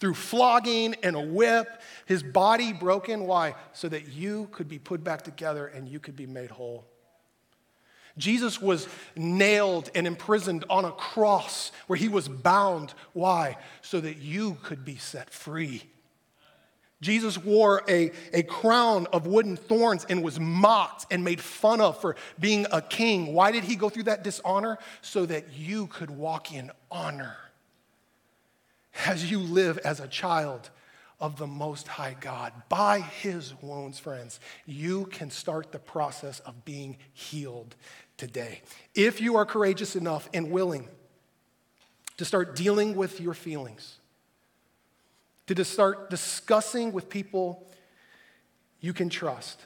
through 0.00 0.14
flogging 0.14 0.96
and 1.02 1.14
a 1.14 1.20
whip, 1.20 1.68
his 2.06 2.22
body 2.22 2.72
broken. 2.72 3.26
Why? 3.26 3.54
So 3.74 3.88
that 3.88 4.08
you 4.08 4.48
could 4.50 4.68
be 4.68 4.78
put 4.78 5.04
back 5.04 5.22
together 5.22 5.66
and 5.66 5.88
you 5.88 6.00
could 6.00 6.16
be 6.16 6.26
made 6.26 6.50
whole. 6.50 6.86
Jesus 8.18 8.60
was 8.60 8.88
nailed 9.14 9.90
and 9.94 10.06
imprisoned 10.06 10.64
on 10.68 10.84
a 10.84 10.90
cross 10.90 11.70
where 11.86 11.98
he 11.98 12.08
was 12.08 12.28
bound. 12.28 12.94
Why? 13.12 13.56
So 13.82 14.00
that 14.00 14.16
you 14.16 14.58
could 14.62 14.84
be 14.84 14.96
set 14.96 15.30
free. 15.30 15.84
Jesus 17.00 17.38
wore 17.38 17.82
a, 17.88 18.10
a 18.34 18.42
crown 18.42 19.06
of 19.12 19.26
wooden 19.26 19.56
thorns 19.56 20.04
and 20.10 20.22
was 20.22 20.38
mocked 20.38 21.06
and 21.10 21.24
made 21.24 21.40
fun 21.40 21.80
of 21.80 21.98
for 22.00 22.16
being 22.38 22.66
a 22.72 22.82
king. 22.82 23.32
Why 23.32 23.52
did 23.52 23.64
he 23.64 23.76
go 23.76 23.88
through 23.88 24.02
that 24.02 24.22
dishonor? 24.22 24.78
So 25.00 25.24
that 25.26 25.54
you 25.54 25.86
could 25.86 26.10
walk 26.10 26.52
in 26.52 26.70
honor 26.90 27.36
as 29.06 29.30
you 29.30 29.38
live 29.38 29.78
as 29.78 30.00
a 30.00 30.08
child 30.08 30.70
of 31.20 31.36
the 31.36 31.46
Most 31.46 31.86
High 31.86 32.16
God. 32.18 32.52
By 32.68 33.00
His 33.00 33.54
wounds, 33.62 33.98
friends, 33.98 34.40
you 34.66 35.06
can 35.06 35.30
start 35.30 35.72
the 35.72 35.78
process 35.78 36.40
of 36.40 36.64
being 36.64 36.96
healed 37.12 37.76
today. 38.16 38.62
If 38.94 39.20
you 39.20 39.36
are 39.36 39.44
courageous 39.44 39.96
enough 39.96 40.28
and 40.32 40.50
willing 40.50 40.88
to 42.16 42.24
start 42.24 42.56
dealing 42.56 42.96
with 42.96 43.20
your 43.20 43.34
feelings, 43.34 43.98
to 45.46 45.64
start 45.64 46.10
discussing 46.10 46.92
with 46.92 47.08
people 47.08 47.66
you 48.80 48.94
can 48.94 49.10
trust, 49.10 49.60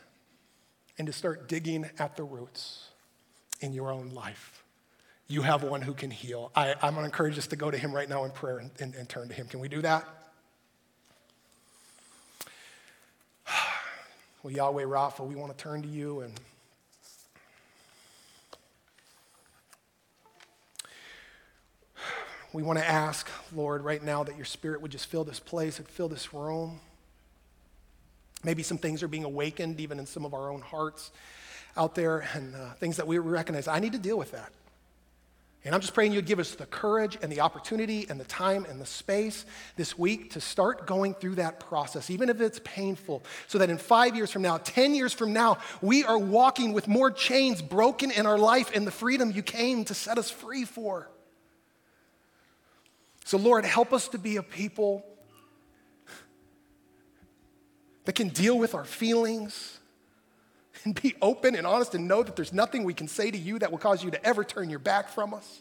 and 0.99 1.07
to 1.07 1.13
start 1.13 1.49
digging 1.49 1.89
at 1.99 2.17
the 2.17 2.25
roots 2.25 2.89
in 3.61 3.73
your 3.73 3.93
own 3.93 4.11
life 4.11 4.64
you 5.29 5.43
have 5.43 5.63
one 5.63 5.83
who 5.83 5.95
can 5.95 6.11
heal. 6.11 6.51
I, 6.55 6.73
am 6.73 6.77
going 6.81 6.97
to 6.97 7.05
encourage 7.05 7.39
us 7.39 7.47
to 7.49 7.57
go 7.57 7.71
to 7.71 7.79
him 7.79 7.93
right 7.93 8.09
now 8.09 8.25
in 8.25 8.31
prayer 8.31 8.59
and, 8.59 8.71
and, 8.79 8.95
and 8.95 9.09
turn 9.09 9.29
to 9.29 9.35
him. 9.35 9.47
Can 9.47 9.61
we 9.61 9.69
do 9.69 9.83
that? 9.83 10.07
Well, 14.43 14.53
Yahweh 14.53 14.83
Rapha, 14.83 15.27
we 15.27 15.37
want 15.37 15.57
to 15.57 15.63
turn 15.63 15.81
to 15.81 15.89
you 15.89 16.21
and 16.21 16.39
we 22.53 22.63
want 22.63 22.79
to 22.79 22.87
ask, 22.87 23.31
Lord, 23.55 23.83
right 23.83 24.03
now 24.03 24.23
that 24.23 24.37
your 24.37 24.45
spirit 24.45 24.83
would 24.83 24.91
just 24.91 25.07
fill 25.07 25.25
this 25.25 25.41
place 25.41 25.79
and 25.79 25.89
fill 25.89 26.11
this 26.11 26.35
room. 26.35 26.79
Maybe 28.45 28.63
some 28.63 28.77
things 28.77 29.03
are 29.03 29.09
being 29.09 29.25
awakened 29.25 29.81
even 29.81 29.99
in 29.99 30.05
some 30.05 30.27
of 30.27 30.35
our 30.35 30.51
own 30.51 30.61
hearts 30.61 31.11
out 31.75 31.95
there 31.95 32.29
and 32.35 32.55
uh, 32.55 32.75
things 32.75 32.99
that 32.99 33.07
we 33.07 33.17
recognize. 33.17 33.67
I 33.67 33.79
need 33.79 33.93
to 33.93 33.99
deal 33.99 34.19
with 34.19 34.33
that. 34.33 34.53
And 35.65 35.75
I'm 35.75 35.81
just 35.81 35.95
praying 35.95 36.13
you'd 36.13 36.27
give 36.27 36.39
us 36.39 36.55
the 36.55 36.67
courage 36.67 37.17
and 37.23 37.33
the 37.33 37.41
opportunity 37.41 38.07
and 38.11 38.21
the 38.21 38.25
time 38.25 38.67
and 38.67 38.79
the 38.79 38.87
space 38.87 39.47
this 39.77 39.99
week 39.99 40.33
to 40.33 40.41
start 40.41 40.87
going 40.87 41.15
through 41.15 41.37
that 41.37 41.59
process, 41.59 42.11
even 42.11 42.29
if 42.29 42.39
it's 42.43 42.61
painful, 42.65 43.23
so 43.47 43.57
that 43.57 43.71
in 43.71 43.79
five 43.79 44.15
years 44.15 44.31
from 44.31 44.43
now, 44.43 44.59
10 44.59 44.95
years 44.95 45.15
from 45.15 45.33
now, 45.33 45.57
we 45.81 46.05
are 46.05 46.19
walking 46.19 46.75
with 46.75 46.87
more 46.87 47.11
chains 47.11 47.63
broken 47.63 48.11
in 48.11 48.27
our 48.27 48.37
life 48.37 48.71
and 48.75 48.87
the 48.87 48.91
freedom 48.91 49.31
you 49.31 49.43
came 49.43 49.87
to 49.87 49.95
set 49.95 50.19
us 50.19 50.31
free 50.31 50.67
for. 50.67 51.09
So, 53.25 53.39
Lord, 53.39 53.65
help 53.65 53.95
us 53.95 54.09
to 54.09 54.19
be 54.19 54.37
a 54.37 54.43
people 54.43 55.03
that 58.05 58.15
can 58.15 58.29
deal 58.29 58.59
with 58.59 58.75
our 58.75 58.85
feelings 58.85 59.79
and 60.85 61.01
be 61.01 61.15
open 61.23 61.55
and 61.55 61.67
honest 61.67 61.95
and 61.95 62.07
know 62.07 62.23
that 62.23 62.37
there's 62.37 62.53
nothing 62.53 62.85
we 62.85 62.95
can 62.95 63.09
say 63.09 63.31
to 63.31 63.39
you 63.39 63.59
that 63.59 63.71
will 63.71 63.79
cause 63.79 64.05
you 64.05 64.11
to 64.11 64.25
ever 64.25 64.45
turn 64.45 64.71
your 64.71 64.79
back 64.79 65.09
from 65.09 65.35
us. 65.35 65.61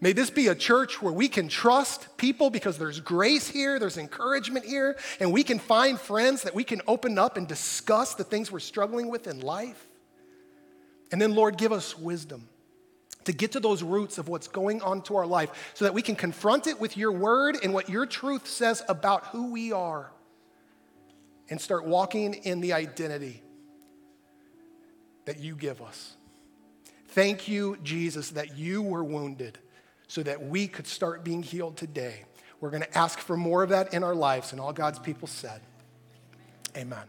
May 0.00 0.12
this 0.12 0.28
be 0.28 0.48
a 0.48 0.54
church 0.54 1.00
where 1.00 1.12
we 1.12 1.28
can 1.28 1.48
trust 1.48 2.16
people 2.18 2.50
because 2.50 2.76
there's 2.76 3.00
grace 3.00 3.48
here, 3.48 3.78
there's 3.78 3.96
encouragement 3.96 4.66
here, 4.66 4.96
and 5.20 5.32
we 5.32 5.42
can 5.42 5.58
find 5.58 5.98
friends 5.98 6.42
that 6.42 6.54
we 6.54 6.64
can 6.64 6.82
open 6.86 7.18
up 7.18 7.38
and 7.38 7.48
discuss 7.48 8.14
the 8.14 8.24
things 8.24 8.52
we're 8.52 8.60
struggling 8.60 9.08
with 9.08 9.26
in 9.26 9.40
life. 9.40 9.86
And 11.12 11.22
then, 11.22 11.34
Lord, 11.34 11.56
give 11.56 11.72
us 11.72 11.96
wisdom 11.96 12.46
to 13.24 13.32
get 13.32 13.52
to 13.52 13.60
those 13.60 13.82
roots 13.82 14.18
of 14.18 14.28
what's 14.28 14.48
going 14.48 14.82
on 14.82 15.00
to 15.02 15.16
our 15.16 15.26
life 15.26 15.72
so 15.74 15.84
that 15.86 15.94
we 15.94 16.02
can 16.02 16.14
confront 16.14 16.66
it 16.66 16.78
with 16.78 16.96
your 16.96 17.12
word 17.12 17.56
and 17.62 17.72
what 17.72 17.88
your 17.88 18.04
truth 18.04 18.46
says 18.46 18.82
about 18.88 19.26
who 19.26 19.50
we 19.50 19.72
are 19.72 20.10
and 21.50 21.60
start 21.60 21.84
walking 21.84 22.34
in 22.34 22.60
the 22.60 22.72
identity 22.72 23.42
that 25.24 25.38
you 25.40 25.54
give 25.54 25.82
us. 25.82 26.16
Thank 27.08 27.48
you, 27.48 27.78
Jesus, 27.82 28.30
that 28.30 28.56
you 28.56 28.82
were 28.82 29.04
wounded 29.04 29.58
so 30.08 30.22
that 30.22 30.42
we 30.46 30.68
could 30.68 30.86
start 30.86 31.24
being 31.24 31.42
healed 31.42 31.76
today. 31.76 32.24
We're 32.60 32.70
going 32.70 32.82
to 32.82 32.98
ask 32.98 33.18
for 33.18 33.36
more 33.36 33.62
of 33.62 33.70
that 33.70 33.92
in 33.92 34.02
our 34.02 34.14
lives, 34.14 34.52
and 34.52 34.60
all 34.60 34.72
God's 34.72 34.98
people 34.98 35.28
said, 35.28 35.60
Amen. 36.76 37.04